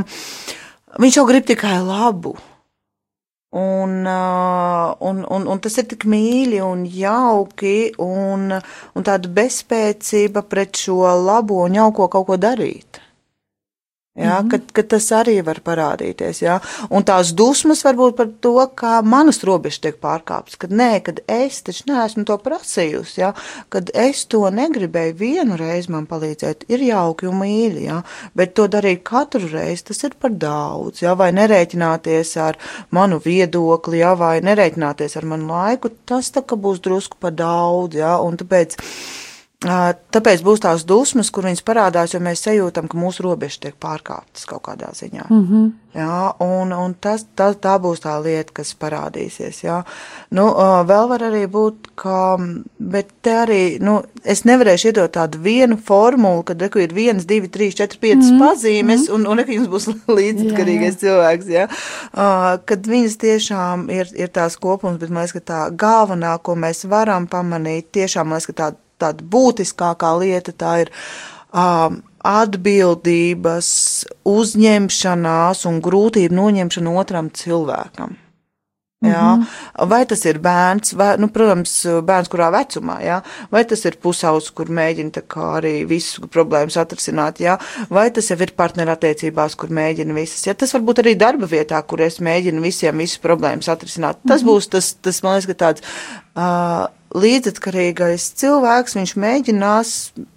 viņš 1.02 1.18
jau 1.18 1.24
grib 1.26 1.46
tikai 1.48 1.78
labu. 1.82 2.36
Un, 3.56 4.04
un, 4.04 5.22
un, 5.32 5.46
un 5.48 5.60
tas 5.64 5.78
ir 5.80 5.86
tik 5.88 6.04
mīļi 6.12 6.60
un 6.60 6.82
jauki, 6.92 7.94
un, 8.04 8.50
un 8.52 9.06
tāda 9.06 9.30
bezspēcība 9.38 10.42
pret 10.44 10.76
šo 10.76 11.00
labo 11.24 11.62
un 11.64 11.78
jauko 11.78 12.10
kaut 12.12 12.28
ko 12.28 12.36
darīt. 12.36 13.00
Jā, 14.16 14.40
mm 14.40 14.46
-hmm. 14.46 14.50
kad, 14.50 14.60
kad 14.72 14.86
tas 14.88 15.10
arī 15.12 15.44
var 15.44 15.58
parādīties. 15.60 16.40
Jā. 16.42 16.60
Un 16.90 17.04
tās 17.04 17.34
dusmas 17.34 17.84
var 17.84 17.94
būt 17.94 18.16
par 18.16 18.28
to, 18.40 18.70
kā 18.74 19.02
manas 19.02 19.44
robežas 19.44 19.78
tiek 19.78 20.00
pārkāptas. 20.00 20.56
Kad 20.58 20.70
nē, 20.70 21.02
kad 21.02 21.20
es 21.28 21.62
taču 21.62 21.82
neesmu 21.86 22.24
to 22.24 22.38
prasījusi, 22.38 23.20
jā. 23.20 23.34
kad 23.68 23.90
es 23.94 24.24
to 24.24 24.50
negribēju 24.50 25.14
vienu 25.14 25.56
reizi 25.56 25.92
man 25.92 26.06
palīdzēt, 26.06 26.64
ir 26.68 26.80
jauki 26.80 27.26
un 27.26 27.36
mīļi. 27.40 27.82
Jā. 27.84 28.02
Bet 28.34 28.54
to 28.54 28.68
darīt 28.68 29.02
katru 29.02 29.48
reizi, 29.52 29.84
tas 29.84 30.04
ir 30.04 30.14
par 30.20 30.30
daudz. 30.30 31.02
Jā. 31.02 31.14
Vai 31.14 31.32
nerēķināties 31.32 32.36
ar 32.40 32.56
manu 32.90 33.20
viedokli, 33.24 33.98
jā, 33.98 34.16
vai 34.16 34.40
nerēķināties 34.40 35.16
ar 35.16 35.24
manu 35.24 35.46
laiku, 35.52 35.90
tas 36.06 36.30
tā 36.30 36.40
kā 36.40 36.56
būs 36.56 36.80
drusku 36.80 37.16
par 37.20 37.32
daudz. 37.32 37.96
Jā. 37.96 38.16
Un 38.22 38.36
tāpēc. 38.36 38.76
Tāpēc 39.66 40.42
būs 40.46 40.62
tās 40.62 40.84
dusmas, 40.86 41.30
kur 41.34 41.46
viņas 41.48 41.64
parādās, 41.66 42.12
jo 42.14 42.20
mēs 42.22 42.44
sajūtam, 42.46 42.86
ka 42.90 42.98
mūsu 42.98 43.24
robežas 43.26 43.58
tiek 43.64 43.74
pārkāptas 43.82 44.46
kaut 44.48 44.62
kādā 44.68 44.92
ziņā. 44.94 45.26
Mm 45.28 45.42
-hmm. 45.48 45.72
jā, 45.94 46.18
un, 46.44 46.72
un 46.72 46.94
tas, 46.94 47.24
tā, 47.36 47.48
tā 47.54 47.74
būs 47.82 48.04
tā 48.04 48.14
lieta, 48.22 48.52
kas 48.52 48.74
parādīsies. 48.74 49.64
Jā. 49.64 49.82
Nu, 50.30 50.46
vēl 50.90 51.08
var 51.08 51.22
arī 51.30 51.46
būt, 51.50 51.90
ka, 51.94 52.38
bet 52.78 53.10
te 53.22 53.30
arī, 53.30 53.80
nu, 53.80 54.02
es 54.24 54.44
nevarēšu 54.44 54.88
iedot 54.88 55.12
tādu 55.12 55.38
vienu 55.42 55.76
formulu, 55.76 56.42
kad 56.42 56.62
reku 56.62 56.78
ir 56.78 56.94
viens, 56.94 57.26
divi, 57.26 57.48
trīs, 57.48 57.74
četri, 57.74 57.98
piecas 57.98 58.30
mm 58.30 58.38
-hmm. 58.38 58.46
pazīmes, 58.46 59.10
un, 59.10 59.26
un 59.26 59.38
reku 59.38 59.52
jums 59.52 59.68
būs 59.68 59.86
līdzatkarīgais 60.18 60.96
cilvēks, 60.96 61.46
jā. 61.46 61.68
Kad 62.64 62.86
viņas 62.86 63.16
tiešām 63.16 63.90
ir, 63.90 64.06
ir 64.14 64.28
tās 64.28 64.56
kopums, 64.56 64.98
bet 65.00 65.10
man 65.10 65.24
liekas, 65.24 65.32
ka 65.32 65.52
tā 65.52 65.76
galvenā, 65.76 66.38
ko 66.38 66.54
mēs 66.54 66.88
varam 66.88 67.26
pamanīt, 67.26 67.86
tiešām, 67.92 68.26
man 68.28 68.38
liekas, 68.38 68.46
ka 68.46 68.52
tā 68.52 68.72
tāda 68.98 69.24
būtiskākā 69.24 70.12
lieta 70.20 70.52
tā 70.52 70.74
ir 70.84 70.92
um, 71.52 72.02
atbildības, 72.26 73.70
uzņemšanās 74.26 75.66
un 75.70 75.82
grūtību 75.84 76.40
noņemšana 76.40 76.94
otram 77.02 77.30
cilvēkam. 77.30 78.16
Jā, 79.04 79.36
mm 79.36 79.42
-hmm. 79.42 79.88
Vai 79.88 80.06
tas 80.06 80.24
ir 80.24 80.38
bērns, 80.38 80.92
vai, 80.96 81.16
nu, 81.18 81.28
protams, 81.28 81.86
bērns 82.02 82.28
kurā 82.28 82.50
vecumā, 82.50 82.96
jā? 83.04 83.20
vai 83.50 83.64
tas 83.64 83.84
ir 83.84 83.96
pusaudzis, 84.02 84.50
kur 84.50 84.66
mēģina 84.66 85.10
arī 85.36 85.86
visas 85.86 86.18
problēmas 86.32 86.76
atrisināt, 86.76 87.40
jā? 87.40 87.58
vai 87.90 88.10
tas 88.10 88.30
jau 88.30 88.38
ir 88.40 88.52
partnerattiecībās, 88.56 89.54
kur 89.54 89.68
mēģina 89.68 90.14
visas. 90.14 90.46
Jā? 90.46 90.54
Tas 90.54 90.72
var 90.72 90.80
būt 90.80 90.98
arī 90.98 91.14
darba 91.14 91.46
vietā, 91.46 91.82
kur 91.82 92.00
es 92.00 92.20
mēģinu 92.20 92.62
visiem 92.62 92.98
visas 92.98 93.18
problēmas 93.18 93.68
atrisināt. 93.68 94.16
Tas 94.28 94.42
mm 94.42 94.48
-hmm. 94.48 94.52
būs 94.52 94.68
tas, 94.68 94.94
tas, 94.94 95.22
man 95.22 95.34
liekas, 95.34 95.56
tāds 95.56 95.82
uh, 96.36 96.88
līdzatkarīgais 97.16 98.30
cilvēks, 98.40 98.96
viņš 98.98 99.14
mēģinās 99.22 99.92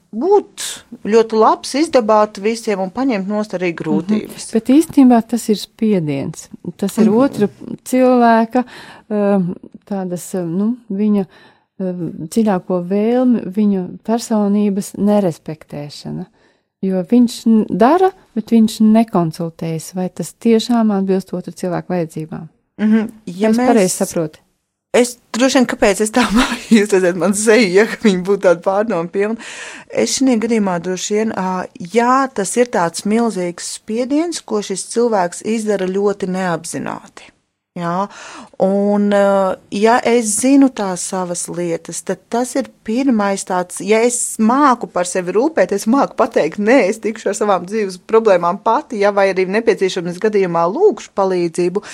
būt 0.10 0.66
ļoti 1.06 1.38
labs, 1.38 1.76
izdabāt 1.78 2.40
visiem 2.42 2.82
un 2.82 2.90
paņemt 2.94 3.30
nost 3.30 3.54
arī 3.58 3.72
grūtības. 3.78 4.50
Bet 4.56 4.72
īstenībā 4.74 5.22
tas 5.30 5.46
ir 5.54 5.60
spiediens. 5.62 6.48
Tas 6.82 6.98
ir 7.02 7.12
otra 7.14 7.50
cilvēka 7.90 8.66
um, 8.66 9.54
tādas, 9.90 10.26
um, 10.40 10.50
nu, 10.50 10.70
viņa 10.90 11.26
um, 11.28 12.04
dziļāko 12.26 12.82
vēlmi, 12.90 13.46
viņa 13.54 13.86
personības 14.08 14.96
nerespektēšana. 14.98 16.30
Jo 16.86 17.02
viņš 17.04 17.42
dara, 17.76 18.14
bet 18.38 18.54
viņš 18.56 18.80
nekonsultējas, 18.88 19.92
vai 19.98 20.08
tas 20.16 20.32
tiešām 20.32 20.94
atbilst 20.96 21.34
otru 21.36 21.52
cilvēku 21.54 21.92
vajadzībām. 21.92 22.48
Mm 22.80 22.92
-hmm. 22.94 23.10
Ja 23.26 23.50
es 23.50 23.58
pareizi 23.58 23.96
saprotu. 23.98 24.40
Es 24.98 25.20
droši 25.38 25.60
vien, 25.60 25.66
kāpēc 25.70 26.00
es 26.02 26.10
tā 26.14 26.24
māju, 26.34 26.80
jūs 26.80 26.94
redzat, 26.96 27.18
man 27.22 27.36
seju, 27.38 27.68
ja 27.76 27.86
ka 27.86 28.00
viņi 28.02 28.24
būtu 28.26 28.42
tādi 28.48 28.64
pārdomu 28.66 29.12
pilni. 29.14 29.38
Es 29.90 30.16
šajā 30.18 30.40
gadījumā 30.46 30.80
droši 30.82 31.20
vien, 31.20 31.34
jā, 31.94 32.16
tas 32.34 32.56
ir 32.58 32.72
tāds 32.74 33.06
milzīgs 33.06 33.76
spiediens, 33.78 34.42
ko 34.42 34.64
šis 34.66 34.88
cilvēks 34.96 35.46
izdara 35.46 35.86
ļoti 35.90 36.32
neapzināti. 36.34 37.30
Jā, 37.78 38.08
un, 38.66 39.12
ā, 39.14 39.58
ja 39.78 40.00
es 40.10 40.32
zinu 40.42 40.72
tās 40.74 41.04
savas 41.12 41.44
lietas, 41.54 42.00
tad 42.02 42.24
tas 42.34 42.56
ir 42.58 42.72
pirmais 42.88 43.46
tāds, 43.46 43.78
ja 43.86 44.00
es 44.08 44.18
māku 44.42 44.90
par 44.90 45.06
sevi 45.06 45.36
rūpēties, 45.38 45.86
māku 45.94 46.18
pateikt, 46.18 46.58
nē, 46.58 46.80
es 46.90 46.98
tikšu 47.04 47.30
ar 47.30 47.38
savām 47.38 47.68
dzīves 47.70 48.00
problēmām 48.10 48.58
pati, 48.66 49.04
ja 49.04 49.14
vai 49.14 49.28
arī 49.36 49.46
nepieciešams 49.54 50.18
gadījumā 50.26 50.66
lūkšu 50.74 51.14
palīdzību, 51.16 51.86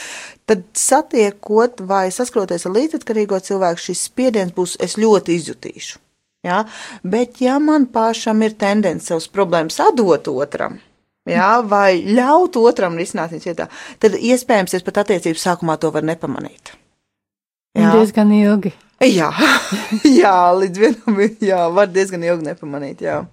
tad 0.48 0.64
satiekot 0.80 1.84
vai 1.92 2.08
saskroties 2.08 2.66
ar 2.66 2.76
līdzatkarīgo 2.80 3.44
cilvēku, 3.44 3.86
šis 3.90 4.08
spiediens 4.08 4.56
būs, 4.56 4.80
es 4.80 4.96
ļoti 5.02 5.38
izjutīšu. 5.42 6.00
Ja? 6.48 6.64
Bet, 7.04 7.42
ja 7.44 7.60
man 7.60 7.92
pašam 7.92 8.48
ir 8.48 8.56
tendence 8.56 9.12
savas 9.12 9.28
problēmas 9.28 9.82
atdot 9.84 10.32
otram, 10.32 10.80
ja? 11.30 11.50
vai 11.66 12.00
ļaut 12.06 12.58
otram 12.62 12.98
risināt 13.00 13.34
viņas 13.34 13.50
vietā, 13.50 13.70
tad 14.00 14.18
iespējams 14.20 14.78
es 14.78 14.86
pat 14.86 15.04
attiecības 15.04 15.46
sākumā 15.50 15.78
to 15.82 15.92
varu 15.96 16.12
nepamanīt. 16.12 16.76
Un 17.76 17.90
diezgan 17.92 18.32
ilgi. 18.32 18.72
Jā, 19.04 19.32
jā 20.22 20.36
līdz 20.56 20.80
vienam 20.80 21.18
jā, 21.44 21.66
var 21.76 21.90
diezgan 21.92 22.24
ilgi 22.24 22.48
nepamanīt. 22.48 23.04
Jā. 23.04 23.26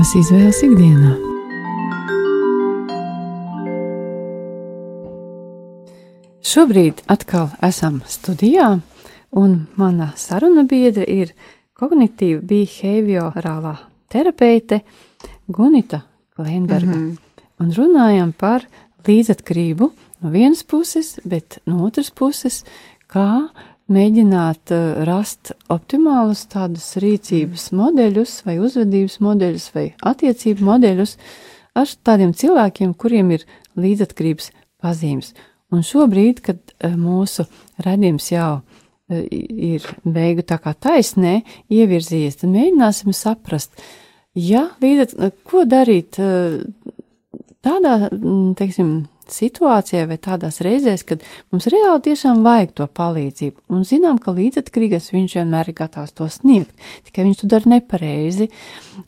Tavas 0.00 0.14
izvēles 0.16 0.58
ikdienā? 0.64 1.10
Šobrīd 6.40 7.02
atkal 7.12 7.50
esam 7.68 7.98
studijā, 8.08 8.70
un 9.36 9.58
mana 9.76 10.06
saruna 10.16 10.64
biedra 10.64 11.04
ir 11.04 11.34
kognitīva 11.76 12.40
behaviorālā 12.48 13.74
terapeite 14.08 14.80
Gunita 15.52 16.00
Kleinberga. 16.32 16.96
Mm 16.96 17.10
-hmm. 17.10 17.18
Un 17.60 17.76
runājam 17.76 18.32
par 18.32 18.64
līdzatkarību 19.04 19.90
no 20.20 20.30
vienas 20.30 20.64
puses, 20.64 21.20
bet 21.24 21.58
no 21.66 21.84
otras 21.84 22.10
puses, 22.10 22.64
kā 23.06 23.50
mēģināt 23.90 24.72
uh, 24.74 25.02
rast 25.08 25.52
optimālus 25.72 26.44
tādus 26.50 26.92
rīcības 27.02 27.70
modeļus, 27.76 28.40
vai 28.46 28.58
uzvedības 28.62 29.18
modeļus, 29.24 29.68
vai 29.74 29.86
attiecību 30.10 30.66
modeļus 30.66 31.16
ar 31.78 31.94
tādiem 32.06 32.34
cilvēkiem, 32.36 32.94
kuriem 32.94 33.34
ir 33.36 33.46
līdzatkarības 33.80 34.50
pazīmes. 34.82 35.34
Un 35.74 35.84
šobrīd, 35.86 36.42
kad 36.46 36.60
uh, 36.60 36.94
mūsu 36.98 37.46
redzējums 37.82 38.30
jau 38.32 38.50
uh, 38.58 39.22
ir 39.30 39.86
beigu 40.04 40.46
tā 40.46 40.60
kā 40.62 40.74
taisnē 40.74 41.40
ievirzījies, 41.70 42.40
tad 42.42 42.54
mēģināsim 42.54 43.14
saprast, 43.16 43.74
ja 44.38 44.68
līdzat, 44.82 45.16
ko 45.50 45.64
darīt 45.66 46.18
tādā, 47.64 47.94
teiksim, 48.58 48.92
situācijā 49.34 50.06
vai 50.10 50.18
tādās 50.22 50.60
reizēs, 50.64 51.04
kad 51.06 51.22
mums 51.52 51.68
reāli 51.72 52.02
tiešām 52.08 52.42
vajag 52.46 52.74
to 52.80 52.88
palīdzību, 53.00 53.64
un 53.74 53.86
zinām, 53.88 54.18
ka 54.22 54.34
līdzatkarīgais 54.36 55.10
viņš 55.14 55.38
vienmēr 55.40 55.72
ir 55.72 55.78
gatavs 55.78 56.16
to 56.18 56.28
sniegt, 56.32 56.74
tikai 57.08 57.28
viņš 57.28 57.42
to 57.42 57.50
dara 57.54 57.74
nepareizi. 57.76 58.50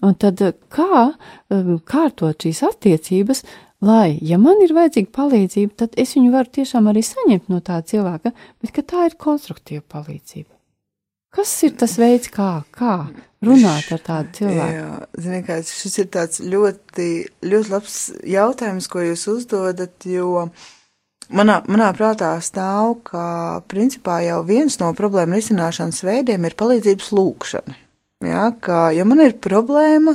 Un 0.00 0.16
tad 0.18 0.40
uh, 0.44 0.54
kā 0.72 1.04
um, 1.12 1.76
kārtot 1.84 2.46
šīs 2.46 2.62
attiecības, 2.70 3.44
lai, 3.82 4.16
ja 4.22 4.38
man 4.40 4.62
ir 4.64 4.74
vajadzīga 4.76 5.12
palīdzība, 5.18 5.76
tad 5.84 6.00
es 6.00 6.16
viņu 6.16 6.32
varu 6.34 6.56
tiešām 6.60 6.90
arī 6.92 7.04
saņemt 7.06 7.52
no 7.52 7.60
tā 7.64 7.82
cilvēka, 7.86 8.34
bet 8.62 8.74
ka 8.74 8.86
tā 8.94 9.06
ir 9.10 9.18
konstruktīva 9.20 9.84
palīdzība. 9.98 10.50
Kas 11.32 11.52
ir 11.64 11.72
tas 11.80 11.94
veids, 11.96 12.28
kā, 12.28 12.60
kā 12.76 13.06
runāt 13.40 13.88
ar 13.94 14.02
tādu 14.04 14.36
cilvēku? 14.36 14.76
Jā, 14.76 14.98
ziniet, 15.24 15.46
kā 15.46 15.56
šis 15.64 15.98
ir 16.02 16.10
tāds 16.12 16.42
ļoti, 16.44 17.08
ļoti 17.48 17.72
labs 17.72 17.98
jautājums, 18.28 18.88
ko 18.92 19.04
jūs 19.06 19.24
uzdodat, 19.32 19.96
jo 20.04 20.44
manā, 21.32 21.62
manā 21.72 21.88
prātā 21.96 22.34
stāv, 22.44 22.98
ka 23.08 23.24
principā 23.72 24.20
jau 24.26 24.42
viens 24.44 24.76
no 24.82 24.92
problēmu 24.98 25.40
risināšanas 25.40 26.04
veidiem 26.04 26.44
ir 26.44 26.58
palīdzības 26.60 27.12
lūkšana. 27.16 27.80
Jā, 28.28 28.46
ka, 28.62 28.84
ja 28.94 29.08
man 29.08 29.24
ir 29.24 29.38
problēma, 29.42 30.14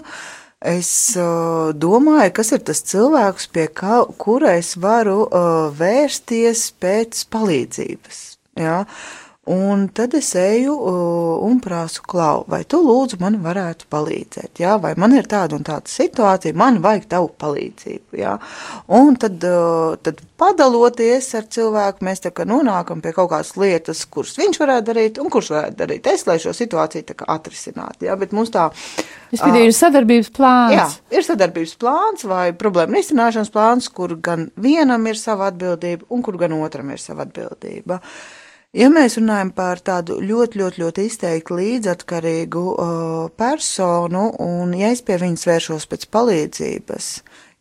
es 0.64 0.92
uh, 1.18 1.74
domāju, 1.74 2.32
kas 2.38 2.54
ir 2.56 2.62
tas 2.70 2.86
cilvēks, 2.94 3.50
pie 3.58 3.66
kā, 3.74 4.04
kura 4.22 4.54
es 4.62 4.76
varu 4.80 5.24
uh, 5.26 5.68
vērsties 5.76 6.70
pēc 6.78 7.26
palīdzības. 7.34 8.22
Jā. 8.62 8.84
Un 9.48 9.86
tad 9.96 10.12
es 10.18 10.34
eju 10.36 10.74
uh, 10.76 11.44
un 11.48 11.62
prasu, 11.64 12.02
klau, 12.04 12.42
vai 12.52 12.66
tu 12.68 12.82
lūdzu 12.84 13.16
man 13.22 13.38
varētu 13.40 13.88
palīdzēt, 13.94 14.60
jā, 14.60 14.74
vai 14.84 14.92
man 15.00 15.14
ir 15.16 15.30
tāda 15.32 15.56
un 15.56 15.64
tāda 15.64 15.88
situācija, 15.88 16.56
man 16.58 16.82
vajag 16.84 17.06
tavu 17.14 17.30
palīdzību, 17.40 18.18
jā. 18.20 18.34
Un 18.98 19.16
tad, 19.16 19.40
uh, 19.48 19.96
tad 20.04 20.20
padaloties 20.36 21.30
ar 21.40 21.46
cilvēku, 21.54 22.04
mēs 22.04 22.26
tā 22.26 22.34
kā 22.36 22.44
nonākam 22.50 23.00
pie 23.04 23.14
kaut 23.16 23.30
kādas 23.32 23.54
lietas, 23.56 24.02
kuras 24.12 24.36
viņš 24.36 24.60
varētu 24.60 24.88
darīt 24.90 25.22
un 25.24 25.32
kuras 25.32 25.54
varētu 25.54 25.80
darīt 25.80 26.10
es, 26.12 26.26
lai 26.28 26.36
šo 26.44 26.52
situāciju 26.58 27.08
tā 27.08 27.16
kā 27.22 27.28
atrisinātu, 27.38 28.10
jā, 28.10 28.18
bet 28.20 28.36
mums 28.36 28.52
tā. 28.52 28.68
Es 29.32 29.40
pieņemu, 29.40 29.70
ir 29.70 29.78
sadarbības 29.78 30.32
plāns. 30.36 30.76
Jā, 30.76 30.90
ir 31.16 31.24
sadarbības 31.24 31.78
plāns 31.80 32.28
vai 32.28 32.50
problēma 32.52 33.00
risināšanas 33.00 33.54
plāns, 33.56 33.88
kur 33.88 34.18
gan 34.24 34.50
vienam 34.60 35.08
ir 35.08 35.20
sava 35.20 35.54
atbildība 35.54 36.12
un 36.12 36.28
kur 36.28 36.36
gan 36.44 36.56
otram 36.60 36.92
ir 36.92 37.00
sava 37.00 37.24
atbildība. 37.24 38.02
Ja 38.78 38.92
mēs 38.94 39.16
runājam 39.18 39.50
par 39.58 39.80
tādu 39.82 40.20
ļoti, 40.22 40.60
ļoti, 40.62 40.82
ļoti 40.84 41.06
izteikti 41.10 41.56
līdzatkarīgu 41.58 42.66
uh, 42.74 43.30
personu, 43.34 44.28
un 44.44 44.76
ja 44.78 44.92
es 44.94 45.02
pie 45.06 45.18
viņas 45.18 45.48
vēršos 45.50 45.88
pēc 45.90 46.06
palīdzības, 46.14 47.08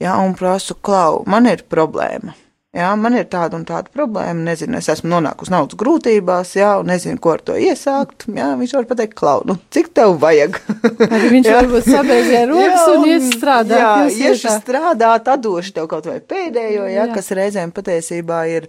jā, 0.05 0.17
un 0.21 0.37
prasu, 0.37 0.77
klau, 0.77 1.23
man 1.25 1.49
ir 1.49 1.65
problēma. 1.73 2.37
Jā, 2.77 2.91
man 3.01 3.17
ir 3.17 3.25
tāda 3.33 3.57
un 3.57 3.65
tāda 3.65 3.89
problēma, 3.89 4.51
nezinu, 4.51 4.77
es 4.77 4.91
esmu 4.93 5.09
nonākusi 5.15 5.55
naudas 5.55 5.79
grūtībās, 5.81 6.53
jā, 6.59 6.75
un 6.83 6.91
nezinu, 6.93 7.17
ko 7.25 7.33
ar 7.33 7.41
to 7.49 7.57
iesākt. 7.57 8.27
Jā, 8.37 8.51
viņš 8.61 8.77
var 8.77 8.89
pateikt, 8.91 9.17
klau, 9.17 9.39
nu, 9.49 9.57
cik 9.73 9.95
tev 9.97 10.19
vajag? 10.21 10.61
Arī 11.07 11.33
viņš 11.39 11.53
varbūt 11.57 11.89
sabeigē 11.89 12.45
rokas 12.53 12.83
Jā, 12.83 12.87
un 12.93 13.09
iet 13.09 13.29
strādāt. 13.31 13.81
Jā, 13.81 14.29
iešu 14.29 14.53
strādāt, 14.59 15.33
atdošu 15.33 15.79
tev 15.81 15.89
kaut 15.95 16.13
vai 16.13 16.21
pēdējo, 16.21 16.85
jā, 16.93 17.07
Jā. 17.07 17.13
kas 17.17 17.33
reizēm 17.41 17.73
patiesībā 17.73 18.45
ir 18.53 18.69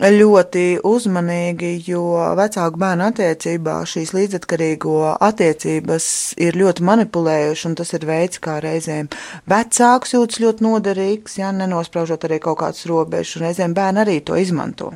ļoti 0.00 0.80
uzmanīgi, 0.88 1.74
jo 1.84 2.16
vecāku 2.38 2.80
bērnu 2.80 3.10
attiecībā 3.10 3.74
šīs 3.84 4.14
līdzatkarīgo 4.16 5.18
attiecības 5.20 6.06
ir 6.40 6.56
ļoti 6.56 6.86
manipulējuši, 6.88 7.66
un 7.68 7.76
tas 7.76 7.92
ir 7.92 8.06
veids, 8.08 8.40
kā 8.40 8.56
reizēm 8.64 9.10
vecāks 9.52 10.16
jūtas 10.16 10.40
ļoti 10.40 10.64
noderīgs, 10.64 11.36
ja 11.42 11.52
nenospraužot 11.52 12.24
arī 12.24 12.40
kaut 12.40 12.62
kādas 12.64 12.86
robežas, 12.88 13.36
un 13.36 13.46
reizēm 13.48 13.76
bērni 13.76 14.04
arī 14.06 14.20
to 14.24 14.40
izmanto. 14.40 14.94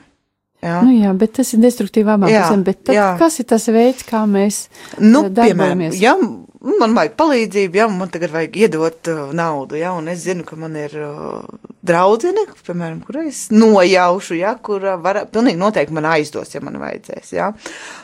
Jā. 0.65 0.81
Nu 0.83 0.95
jā, 0.97 1.13
bet 1.15 1.37
tas 1.37 1.53
ir 1.53 1.61
tad, 2.89 2.95
jā. 2.97 3.11
kas 3.21 3.37
ir 3.43 3.47
tas 3.53 3.69
veids, 3.69 4.07
kā 4.09 4.25
mēs 4.25 4.67
nu, 4.97 5.27
darbojamies? 5.29 5.99
Piemēram, 6.01 6.01
ja 6.01 6.17
man 6.61 6.95
vajag 6.97 7.17
palīdzību, 7.19 7.79
ja 7.79 7.87
man 7.93 8.11
tagad 8.13 8.33
vajag 8.35 8.57
iedot 8.61 9.11
uh, 9.13 9.23
naudu, 9.37 9.79
ja, 9.81 9.93
un 9.97 10.09
es 10.13 10.23
zinu, 10.25 10.45
ka 10.47 10.59
man 10.61 10.77
ir 10.79 10.95
uh, 11.01 11.43
draudzene, 11.87 12.47
piemēram, 12.67 13.01
kur 13.07 13.21
es 13.25 13.47
nojaušu, 13.55 14.39
ja, 14.41 14.55
kur 14.63 14.85
uh, 14.85 14.97
var, 15.03 15.25
pilnīgi 15.33 15.61
noteikti 15.61 15.97
man 15.97 16.09
aizdos, 16.13 16.55
ja 16.55 16.63
man 16.65 16.79
vajadzēs, 16.83 17.35
ja. 17.37 17.51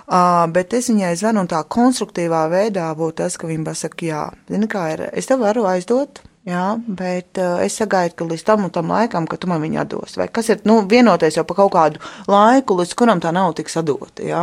Uh, 0.07 0.45
bet 0.53 0.77
es 0.79 0.91
viņai 0.93 1.15
zvanu 1.21 1.45
un 1.45 1.53
tā 1.53 1.63
konstruktīvā 1.77 2.45
veidā 2.53 2.91
būtu 2.99 3.23
tas, 3.23 3.39
ka 3.41 3.51
viņa 3.51 3.69
pasaka, 3.71 4.09
jā, 4.09 4.27
zini 4.53 4.71
kā 4.71 4.89
ir, 4.97 5.07
es 5.13 5.31
tev 5.31 5.45
varu 5.47 5.67
aizdot, 5.71 6.23
Jā, 6.43 6.73
bet 6.83 7.39
uh, 7.39 7.61
es 7.63 7.77
sagaidu, 7.79 8.17
ka 8.19 8.27
līdz 8.27 8.43
tam 8.43 8.65
un 8.67 8.71
tam 8.75 8.89
laikam, 8.91 9.29
ka 9.31 9.37
tu 9.39 9.47
man 9.47 9.61
viņu 9.63 9.79
atdos. 9.79 10.17
Vai 10.19 10.25
kas 10.27 10.49
ir, 10.51 10.59
nu, 10.67 10.81
vienoties 10.91 11.37
jau 11.39 11.45
par 11.47 11.61
kaut 11.61 11.71
kādu 11.77 12.03
laiku, 12.27 12.75
līdz 12.81 12.97
kuram 12.99 13.23
tā 13.23 13.31
nav 13.31 13.53
tiks 13.55 13.79
atdota, 13.79 14.25
jā. 14.27 14.41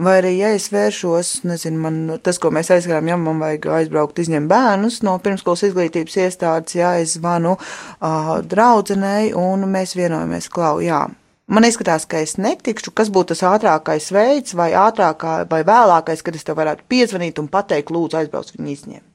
Vai 0.00 0.14
arī, 0.22 0.30
ja 0.38 0.54
es 0.56 0.70
vēršos, 0.72 1.34
nezinu, 1.44 1.82
man 1.84 1.98
tas, 2.24 2.40
ko 2.40 2.48
mēs 2.56 2.72
aizgājām, 2.72 3.12
ja 3.12 3.20
man 3.20 3.44
vajag 3.44 3.68
aizbraukt 3.82 4.24
izņemt 4.24 4.48
bērnus 4.48 5.02
no 5.04 5.18
pirmskolas 5.20 5.66
izglītības 5.68 6.16
iestādes, 6.24 6.78
jā, 6.80 6.94
es 7.04 7.18
zvanu 7.18 7.58
uh, 7.58 8.32
draudzenei 8.40 9.34
un 9.36 9.68
mēs 9.76 9.92
vienojamies, 10.00 10.48
klau, 10.48 10.78
jā, 10.80 11.04
Man 11.52 11.66
izskatās, 11.66 12.06
ka 12.08 12.22
es 12.22 12.38
netikšu, 12.40 12.94
kas 12.96 13.10
būtu 13.12 13.34
tas 13.34 13.42
ātrākais 13.44 14.06
veids, 14.14 14.54
vai 14.56 14.70
ātrākā, 14.78 15.42
vai 15.50 15.60
vēlākais, 15.68 16.24
kad 16.24 16.38
es 16.38 16.48
tev 16.48 16.56
varētu 16.62 16.86
piezvanīt 16.88 17.42
un 17.42 17.52
pateikt, 17.52 17.92
lūdzu, 17.92 18.22
aizbrauc 18.22 18.54
viņu 18.54 18.70
izņemt. 18.72 19.11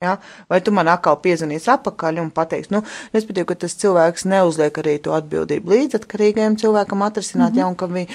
Ja? 0.00 0.16
Vai 0.46 0.60
tu 0.62 0.70
man 0.70 0.86
atkal 0.86 1.16
piezvanīs 1.18 1.64
atpakaļ 1.72 2.20
un 2.22 2.28
pateiks, 2.30 2.70
nu, 2.70 2.84
respektīvi, 3.10 3.48
ka 3.50 3.56
tas 3.64 3.74
cilvēks 3.80 4.28
neuzliek 4.30 4.78
arī 4.78 4.94
to 5.02 5.16
atbildību 5.16 5.74
līdzatkarīgajam 5.74 6.54
cilvēkam 6.62 7.02
atrisināt, 7.02 7.50
mm 7.50 7.56
-hmm. 7.56 7.58
ja, 7.58 7.66
un, 7.66 7.74
ka 7.74 7.86
vi, 7.90 8.06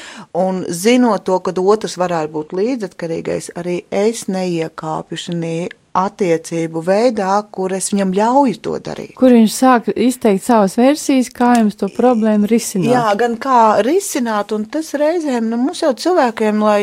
un 0.46 0.64
zinot 0.84 1.28
to, 1.28 1.40
ka 1.44 1.52
otrs 1.76 1.98
varētu 2.00 2.32
būt 2.38 2.56
līdzatkarīgais, 2.62 3.52
arī 3.60 3.82
es 3.92 4.28
neiekāpju 4.32 5.24
šī 5.28 5.36
attiecību 5.94 6.82
veidā, 6.88 7.36
kur 7.54 7.74
es 7.78 7.92
viņam 7.94 8.14
ļauju 8.18 8.60
to 8.66 8.74
darīt. 8.82 9.14
Kur 9.18 9.34
viņš 9.34 9.54
sāk 9.54 9.90
izteikt 9.94 10.42
savas 10.46 10.74
versijas, 10.80 11.30
kā 11.34 11.52
jums 11.60 11.78
to 11.78 11.90
problēmu 11.94 12.50
risināt. 12.50 12.90
Jā, 12.96 13.04
gan 13.20 13.36
kā 13.42 13.60
risināt, 13.86 14.56
un 14.58 14.66
tas 14.74 14.90
reizēm, 14.98 15.52
nu, 15.52 15.60
mums 15.62 15.84
jau 15.84 15.92
cilvēkiem, 16.04 16.64
lai 16.66 16.80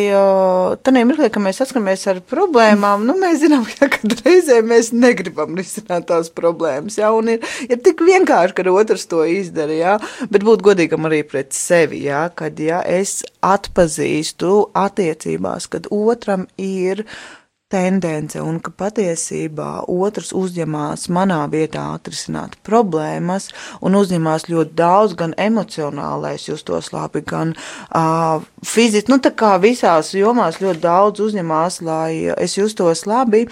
tanī 0.87 1.03
mirklī, 1.09 1.31
ka 1.35 1.43
mēs 1.43 1.59
saskaramies 1.63 2.07
ar 2.13 2.21
problēmām, 2.31 3.03
nu, 3.09 3.17
mēs 3.19 3.43
zinām, 3.43 3.67
ka 3.81 4.01
reizēm 4.23 4.71
mēs 4.71 4.93
negribam 4.95 5.59
risināt 5.59 6.07
tās 6.11 6.31
problēmas, 6.35 7.01
jā, 7.03 7.11
un 7.17 7.35
ir, 7.35 7.51
ir 7.67 7.83
tik 7.83 8.05
vienkārši, 8.07 8.57
ka 8.57 8.67
otrs 8.71 9.09
to 9.11 9.25
izdara, 9.27 9.75
jā, 9.75 9.97
bet 10.31 10.47
būt 10.47 10.63
godīgam 10.71 11.11
arī 11.11 11.25
pret 11.27 11.51
sevi, 11.57 12.05
jā, 12.07 12.29
kad, 12.39 12.63
jā, 12.63 12.79
es 12.87 13.25
atpazīstu 13.43 14.71
attiecībās, 14.79 15.67
kad 15.73 15.91
otram 15.91 16.47
ir, 16.61 17.03
uh, 17.03 17.40
tendence 17.71 18.41
un 18.43 18.59
ka 18.63 18.73
patiesībā 18.83 19.69
otrs 19.91 20.33
uzņemās 20.37 21.07
manā 21.15 21.41
vietā 21.53 21.87
atrisināt 21.95 22.57
problēmas 22.67 23.49
un 23.85 23.99
uzņemās 23.99 24.49
ļoti 24.51 24.77
daudz 24.79 25.17
gan 25.21 25.35
emocionālais 25.39 26.49
justos 26.49 26.91
labi, 26.95 27.23
gan 27.27 27.55
uh, 27.55 28.43
fiziski, 28.67 29.13
nu 29.13 29.21
tā 29.23 29.33
kā 29.37 29.55
visās 29.63 30.13
jomās 30.17 30.61
ļoti 30.63 30.83
daudz 30.83 31.25
uzņemās, 31.31 31.81
lai 31.87 32.13
es 32.37 32.59
justos 32.59 33.07
labi. 33.11 33.47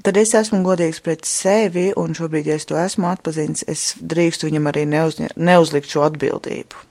Tad 0.00 0.16
es 0.16 0.30
esmu 0.32 0.62
godīgs 0.64 1.02
pret 1.04 1.26
sevi, 1.28 1.90
un 2.00 2.14
šobrīd, 2.16 2.46
ja 2.48 2.56
es 2.56 2.64
to 2.64 2.78
esmu 2.80 3.10
atpazīstams, 3.10 3.66
es 3.68 3.82
drīkstu 4.00 4.48
viņam 4.48 4.70
arī 4.70 4.86
neuzņa, 4.88 5.34
neuzlikt 5.36 5.92
šo 5.92 6.06
atbildību. 6.06 6.86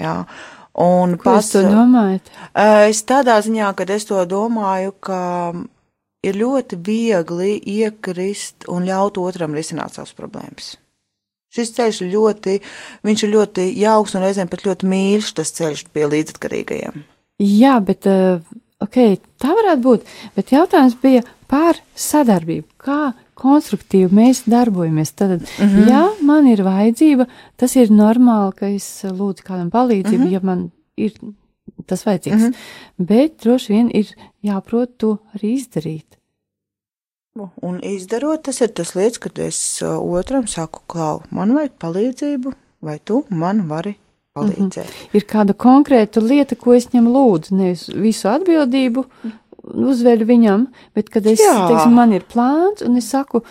Jā. 0.00 0.22
Un 0.80 1.16
Ko 1.20 1.34
pas, 1.34 1.50
domājat? 1.52 2.32
Es 2.88 3.02
tādā 3.08 3.36
ziņā, 3.44 3.74
ka 3.76 3.84
es 3.92 4.08
to 4.08 4.24
domāju, 4.28 4.94
ka 5.04 5.20
ir 6.26 6.40
ļoti 6.40 6.78
viegli 6.86 7.56
iekrist 7.78 8.68
un 8.72 8.86
ļaut 8.88 9.20
otram 9.22 9.54
risināt 9.56 9.96
savas 9.96 10.14
problēmas. 10.16 10.74
Šis 11.56 11.72
ceļš 11.76 12.02
ļoti, 12.12 12.58
viņš 13.06 13.24
ir 13.24 13.32
ļoti 13.32 13.66
jauks 13.80 14.16
un 14.16 14.26
reizēm 14.26 14.50
pat 14.52 14.66
ļoti 14.66 14.88
mīļš, 14.90 15.32
tas 15.38 15.54
ceļš 15.56 15.86
pie 15.94 16.08
līdzatkarīgajiem. 16.12 17.04
Jā, 17.40 17.78
bet, 17.84 18.06
eh, 18.06 18.40
ok, 18.82 18.98
tā 19.40 19.54
varētu 19.56 19.82
būt, 19.84 20.10
bet 20.36 20.52
jautājums 20.52 20.98
bija 21.00 21.22
par 21.48 21.80
sadarbību. 21.94 22.66
Kā 22.76 23.14
konstruktīvi 23.36 24.10
mēs 24.16 24.44
darbojamies. 24.48 25.12
Tad, 25.12 25.40
mm 25.40 25.68
-hmm. 25.68 25.88
ja 25.90 26.02
man 26.20 26.46
ir 26.48 26.62
vajadzība, 26.64 27.26
tas 27.56 27.76
ir 27.76 27.90
normāli, 27.90 28.52
ka 28.56 28.66
es 28.68 29.04
lūdzu 29.04 29.44
kādam 29.44 29.70
palīdzību, 29.70 30.18
mm 30.18 30.26
-hmm. 30.26 30.32
ja 30.32 30.40
man 30.42 30.70
ir 30.96 31.12
tas 31.86 32.06
vajadzīgs. 32.06 32.42
Mm 32.42 32.52
-hmm. 32.52 32.54
Bet 32.98 33.42
droši 33.42 33.72
vien 33.72 33.90
ir 33.94 34.06
jāprot 34.42 34.96
to 34.96 35.18
arī 35.34 35.56
izdarīt. 35.56 36.15
Un 37.62 37.78
izdarot, 37.84 38.42
tas 38.48 38.60
ir 38.64 38.72
tas 38.76 38.94
lietas, 38.96 39.20
kad 39.22 39.38
es 39.42 39.60
otram 39.82 40.46
saku, 40.48 40.82
klau, 40.90 41.20
man 41.30 41.54
vajag 41.56 41.74
palīdzību, 41.82 42.52
vai 42.86 42.98
tu 43.04 43.24
man 43.30 43.66
vari 43.68 43.96
palīdzēt. 44.36 44.86
Mm 44.86 44.92
-hmm. 44.92 45.16
Ir 45.16 45.26
kāda 45.32 45.54
konkrēta 45.54 46.22
lieta, 46.22 46.56
ko 46.56 46.74
es 46.74 46.88
ņemu 46.92 47.12
lūdzu, 47.16 47.56
nevis 47.56 47.88
visu 47.88 48.28
atbildību 48.28 49.04
uzveļu 49.66 50.24
viņam, 50.26 50.66
bet 50.94 51.10
kad 51.10 51.26
es, 51.26 51.40
Jā. 51.40 51.68
teiksim, 51.68 51.92
man 51.92 52.12
ir 52.12 52.22
plāns 52.34 52.84
un 52.86 52.96
es 52.96 53.10
saku, 53.10 53.42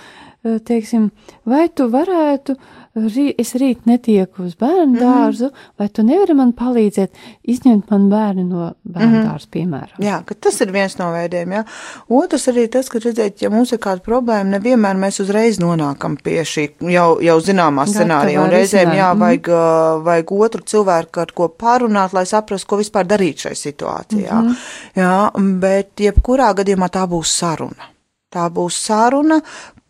teiksim, 0.64 1.12
vai 1.46 1.70
tu 1.70 1.90
varētu 1.90 2.52
uh, 2.52 2.85
rī, 2.96 3.26
es 3.38 3.54
rīt 3.60 3.86
netieku 3.90 4.44
uz 4.46 4.56
bērnu 4.60 4.86
mm 4.86 4.96
-hmm. 4.96 5.04
dārzu, 5.04 5.50
vai 5.80 5.88
tu 5.90 6.04
nevari 6.04 6.34
man 6.34 6.54
palīdzēt 6.54 7.12
izņemt 7.44 7.92
man 7.92 8.10
bērnu 8.10 8.44
no 8.44 8.74
bērnu 8.84 9.10
mm 9.10 9.16
-hmm. 9.16 9.30
dārza, 9.30 9.48
piemēram? 9.52 10.00
Jā, 10.00 10.22
ka 10.26 10.36
tas 10.36 10.62
ir 10.62 10.72
viens 10.72 10.98
no 10.98 11.12
veidiem, 11.12 11.52
jā. 11.52 11.64
Otrs 12.10 12.48
arī 12.48 12.68
tas, 12.70 12.90
ka 12.90 13.00
redzēt, 13.00 13.42
ja 13.42 13.50
mums 13.50 13.72
ir 13.72 13.80
kāda 13.80 14.02
problēma, 14.02 14.58
nevienmēr 14.58 14.96
mēs 14.96 15.22
uzreiz 15.22 15.60
nonākam 15.60 16.18
pie 16.24 16.42
šī 16.42 16.70
jau, 16.92 17.22
jau 17.22 17.40
zināmā 17.40 17.86
scenārija, 17.86 18.44
un 18.44 18.50
reizēm, 18.50 18.94
jā, 18.94 19.14
mhm. 19.14 19.20
vajag, 19.20 19.48
mm 19.48 19.54
-hmm. 19.54 20.04
vajag 20.04 20.32
otru 20.32 20.62
cilvēku, 20.62 21.20
ar 21.20 21.32
ko 21.34 21.48
pārunāt, 21.48 22.14
lai 22.14 22.26
saprastu, 22.26 22.68
ko 22.68 22.78
vispār 22.78 23.06
darīt 23.06 23.38
šai 23.38 23.56
situācijā. 23.56 24.42
Mm 24.42 24.48
-hmm. 24.48 24.56
Jā, 24.96 25.32
bet 25.60 26.00
jebkurā 26.00 26.54
gadījumā 26.54 26.90
tā 26.90 27.08
būs 27.08 27.38
saruna. 27.40 27.96
Tā 28.36 28.50
būs 28.50 28.76
saruna, 28.86 29.40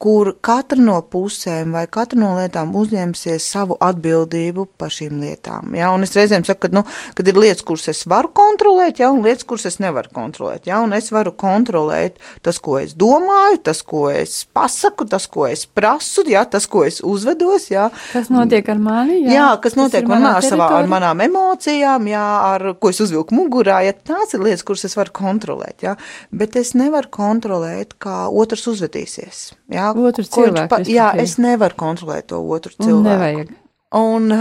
kur 0.01 0.33
katra 0.43 0.81
no 0.83 0.97
pusēm 1.07 1.71
vai 1.75 1.85
katra 1.87 2.19
no 2.19 2.33
lietām 2.35 2.73
uzņemsies 2.75 3.45
savu 3.47 3.77
atbildību 3.83 4.65
par 4.79 4.91
šīm 4.91 5.21
lietām. 5.23 5.71
Ja? 5.77 5.93
Un 5.95 6.03
es 6.03 6.11
reizēm 6.17 6.43
saku, 6.43 6.65
ka, 6.65 6.71
nu, 6.75 6.83
kad 7.15 7.29
ir 7.31 7.39
lietas, 7.39 7.63
kuras 7.65 7.87
es 7.93 8.03
varu 8.11 8.29
kontrolēt, 8.35 8.99
ja, 8.99 9.13
un 9.15 9.23
lietas, 9.23 9.47
kuras 9.47 9.69
es 9.69 9.79
nevaru 9.79 10.11
kontrolēt. 10.15 10.67
Ja? 10.67 10.81
Un 10.83 10.91
es 10.97 11.07
varu 11.15 11.31
kontrolēt 11.39 12.19
tas, 12.43 12.59
ko 12.59 12.75
es 12.81 12.91
domāju, 12.99 13.61
tas, 13.69 13.81
ko 13.87 14.09
es 14.11 14.41
pasaku, 14.55 15.07
tas, 15.09 15.29
ko 15.31 15.47
es 15.47 15.63
prasu, 15.65 16.25
ja? 16.27 16.43
tas, 16.43 16.67
ko 16.67 16.83
es 16.83 16.99
uzvedos. 16.99 17.69
Ja? 17.71 17.87
Kas 18.11 18.27
notiek 18.33 18.67
ar 18.75 18.83
mani? 18.83 19.21
Jā, 19.23 19.31
jā 19.37 19.47
kas 19.63 19.79
notiek 19.79 20.11
manā, 20.11 20.35
ar, 20.41 20.45
savā, 20.45 20.69
ar 20.81 20.91
manām 20.91 21.23
emocijām, 21.23 22.11
jā, 22.11 22.25
ar 22.51 22.67
ko 22.83 22.91
es 22.91 22.99
uzvilku 23.05 23.37
mugurā. 23.37 23.79
Ja? 23.87 23.95
Tās 23.95 24.35
ir 24.35 24.43
lietas, 24.43 24.67
kuras 24.67 24.83
es 24.91 24.99
varu 24.99 25.15
kontrolēt. 25.15 25.87
Ja? 25.87 25.95
Bet 26.35 26.59
es 26.59 26.75
nevaru 26.75 27.07
kontrolēt, 27.15 27.95
kā 28.03 28.25
otrs 28.27 28.67
uzvedīsies. 28.75 29.47
Ja? 29.71 29.84
Otru 29.91 30.23
cilvēku. 30.23 30.69
Pa, 30.71 30.81
jā, 30.87 31.11
es 31.21 31.37
nevaru 31.37 31.75
kontrolēt 31.77 32.29
to 32.31 32.41
otru 32.41 32.73
cilvēku. 32.77 32.97
Un 32.97 33.03
nevajag. 33.09 33.53
Un, 33.95 34.31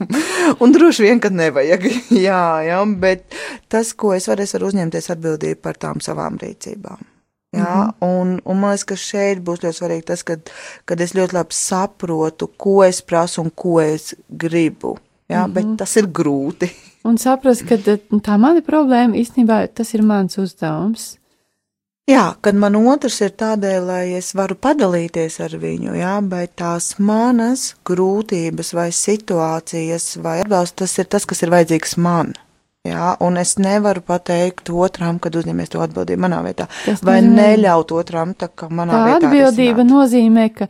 un 0.62 0.74
droši 0.74 1.06
vien, 1.06 1.22
ka 1.22 1.30
nevajag. 1.32 1.88
jā, 2.26 2.42
jā, 2.66 2.82
bet 3.02 3.24
tas, 3.72 3.94
ko 3.98 4.12
es 4.16 4.28
varu, 4.30 4.44
es 4.46 4.54
varu 4.56 4.70
uzņemties 4.70 5.10
atbildību 5.16 5.62
par 5.64 5.80
tām 5.80 6.02
savām 6.04 6.38
rīcībām. 6.42 7.08
Jā, 7.52 7.64
-hmm. 7.84 7.94
un, 8.00 8.40
un 8.44 8.60
man 8.60 8.72
liekas, 8.72 8.84
ka 8.88 8.96
šeit 8.96 9.42
būs 9.44 9.60
ļoti 9.60 9.76
svarīgi 9.76 10.06
tas, 10.08 10.22
kad, 10.24 10.50
kad 10.88 11.00
es 11.00 11.12
ļoti 11.12 11.36
labi 11.36 11.52
saprotu, 11.52 12.48
ko 12.56 12.78
es 12.84 13.02
prasu 13.02 13.42
un 13.42 13.50
ko 13.50 13.80
es 13.80 14.14
gribu. 14.28 14.96
Jā, 15.28 15.46
mm 15.46 15.50
-hmm. 15.50 15.54
bet 15.54 15.78
tas 15.78 15.96
ir 15.96 16.06
grūti. 16.06 16.70
Un 17.04 17.18
saprast, 17.18 17.66
ka 17.68 17.76
tā 17.76 18.38
mana 18.38 18.60
problēma 18.60 19.16
īstenībā 19.16 19.68
tas 19.74 19.94
ir 19.94 20.02
mans 20.02 20.38
uzdevums. 20.38 21.18
Jā, 22.10 22.32
kad 22.42 22.56
man 22.58 22.74
otrs 22.74 23.20
ir 23.22 23.30
tādēļ, 23.38 23.84
lai 23.86 24.04
es 24.18 24.32
varu 24.34 24.56
padalīties 24.58 25.36
ar 25.44 25.52
viņu, 25.62 25.92
jā, 26.00 26.16
bet 26.26 26.56
tās 26.58 26.96
manas 26.98 27.76
grūtības 27.86 28.72
vai 28.74 28.88
situācijas 28.90 30.16
vai 30.24 30.40
atbalsts, 30.42 30.80
tas 30.82 30.96
ir 30.98 31.06
tas, 31.14 31.26
kas 31.30 31.44
ir 31.44 31.52
vajadzīgs 31.54 31.94
man. 32.02 32.32
Jā, 32.82 33.12
un 33.22 33.38
es 33.38 33.54
nevaru 33.62 34.02
pateikt 34.02 34.72
otram, 34.74 35.20
kad 35.22 35.38
uzņemies 35.38 35.70
to 35.70 35.84
atbildību 35.84 36.24
manā 36.24 36.40
vietā, 36.42 36.66
tas 36.82 37.04
vai 37.06 37.20
nozīmē, 37.22 37.36
neļaut 37.38 37.94
otram, 37.94 38.34
tā 38.34 38.50
kā 38.50 38.66
manā 38.66 38.98
tā 38.98 39.04
vietā. 39.04 39.20
Tā 39.22 39.30
atbildība 39.30 39.84
risināt. 39.84 39.92
nozīmē, 39.94 40.48
ka 40.58 40.68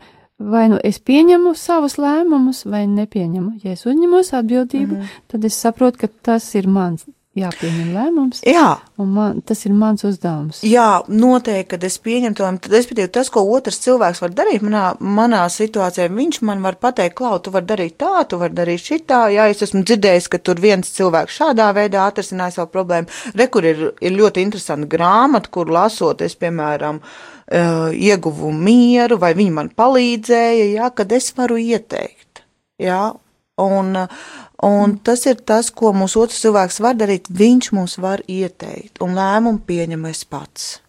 vai 0.53 0.67
nu 0.69 0.77
es 0.85 1.01
pieņemu 1.01 1.55
savus 1.57 1.97
lēmumus, 1.97 2.61
vai 2.69 2.85
nepieņemu. 2.93 3.57
Ja 3.65 3.73
es 3.73 3.87
uzņemos 3.89 4.29
atbildību, 4.37 4.93
mm 4.93 5.01
-hmm. 5.01 5.27
tad 5.33 5.49
es 5.49 5.57
saprotu, 5.57 6.05
ka 6.05 6.13
tas 6.29 6.53
ir 6.53 6.69
mans 6.69 7.09
jāpieņem 7.37 7.93
lēmums. 7.95 8.41
Jā. 8.45 8.75
Un 9.01 9.09
man, 9.15 9.39
tas 9.45 9.63
ir 9.65 9.73
mans 9.77 10.05
uzdevums. 10.05 10.61
Jā, 10.67 11.01
noteikti, 11.09 11.71
kad 11.73 11.85
es 11.87 11.97
pieņemu 12.03 12.37
to, 12.37 12.49
es 12.77 12.87
patīju 12.89 13.09
tas, 13.15 13.31
ko 13.33 13.43
otrs 13.55 13.81
cilvēks 13.83 14.21
var 14.21 14.35
darīt 14.37 14.65
manā, 14.65 14.83
manā 15.01 15.41
situācijā. 15.49 16.09
Viņš 16.13 16.41
man 16.45 16.61
var 16.65 16.77
pateikt, 16.81 17.15
klau, 17.17 17.39
tu 17.41 17.53
vari 17.55 17.69
darīt 17.71 17.97
tā, 18.03 18.25
tu 18.29 18.37
vari 18.41 18.53
darīt 18.57 18.85
šitā. 18.85 19.23
Jā, 19.33 19.47
es 19.49 19.65
esmu 19.65 19.81
dzirdējis, 19.81 20.29
ka 20.29 20.41
tur 20.45 20.61
viens 20.61 20.93
cilvēks 20.93 21.39
šādā 21.41 21.71
veidā 21.75 22.05
atrisināja 22.05 22.59
savu 22.59 22.73
problēmu. 22.75 23.09
Re, 23.33 23.49
kur 23.53 23.65
ir, 23.65 23.85
ir 23.97 24.17
ļoti 24.17 24.45
interesanta 24.45 24.89
grāmata, 24.89 25.49
kur 25.53 25.73
lasot, 25.73 26.21
es, 26.21 26.37
piemēram, 26.37 27.01
uh, 27.01 27.89
ieguvu 27.97 28.53
mieru, 28.53 29.17
vai 29.21 29.33
viņi 29.37 29.57
man 29.57 29.73
palīdzēja, 29.73 30.69
jā, 30.77 30.93
kad 30.93 31.17
es 31.17 31.33
varu 31.37 31.57
ieteikt. 31.61 32.45
Jā, 32.81 33.01
un, 33.61 33.97
un 34.63 34.97
tas 35.03 35.25
ir 35.25 35.39
tas, 35.41 35.71
ko 35.71 35.93
mūsu 35.95 36.23
otrs 36.23 36.41
cilvēks 36.43 36.79
var 36.83 36.97
darīt. 36.99 37.29
Viņš 37.29 37.71
mums 37.75 37.97
var 38.01 38.23
ieteikt, 38.27 39.01
un 39.03 39.15
lēmumu 39.17 39.63
pieņem 39.67 40.05
es 40.11 40.23
pats. 40.25 40.79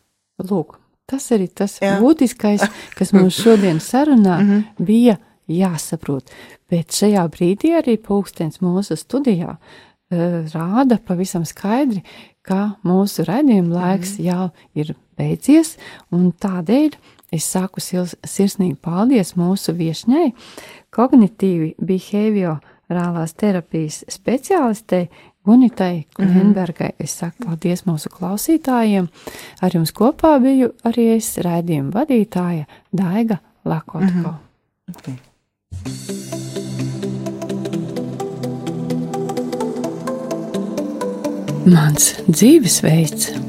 Lūk, 0.43 0.79
tas 1.11 1.31
arī 1.35 1.49
tas 1.49 1.79
Jā. 1.83 1.97
būtiskais, 2.03 2.67
kas 2.99 3.15
mums 3.15 3.39
šodien 3.39 3.81
sarunā 3.81 4.39
mm 4.41 4.51
-hmm. 4.51 4.85
bija 4.85 5.17
jāsaprot. 5.49 6.31
Bet 6.71 6.93
šajā 6.93 7.25
brīdī 7.29 7.75
arī 7.79 7.97
pulkstens 8.01 8.61
mūsu 8.61 8.97
studijā 8.97 9.57
uh, 9.57 10.45
rāda 10.55 10.99
pavisam 10.99 11.45
skaidri, 11.45 12.03
ka 12.43 12.77
mūsu 12.85 13.25
redzījuma 13.25 13.75
laiks 13.75 14.19
mm. 14.19 14.25
jau 14.25 14.51
ir 14.75 14.95
beidzies, 15.17 15.77
un 16.13 16.33
tādēļ 16.33 16.97
es 17.35 17.47
saku 17.51 17.81
sirsnīgi 17.81 18.77
paldies 18.83 19.35
mūsu 19.39 19.75
viešņai, 19.77 20.33
kognitīvi 20.95 21.75
behaviorālās 22.89 23.35
terapijas 23.35 24.05
speciālistei 24.09 25.09
Gunitai 25.45 26.05
Klinbergai. 26.17 26.89
Mm 26.89 26.95
-hmm. 26.95 27.05
Es 27.05 27.19
saku 27.19 27.45
paldies 27.45 27.85
mūsu 27.87 28.09
klausītājiem. 28.09 29.09
Ar 29.63 29.71
jums 29.75 29.93
kopā 29.93 30.41
biju 30.41 30.73
arī 30.85 31.17
es 31.17 31.39
raidījuma 31.39 31.91
vadītāja 31.91 32.65
Daiga 32.93 33.37
Lakotko. 33.65 34.07
Mm 34.07 34.23
-hmm. 34.23 34.35
okay. 34.97 35.15
Mans 41.67 42.15
dzīvesveids 42.29 43.44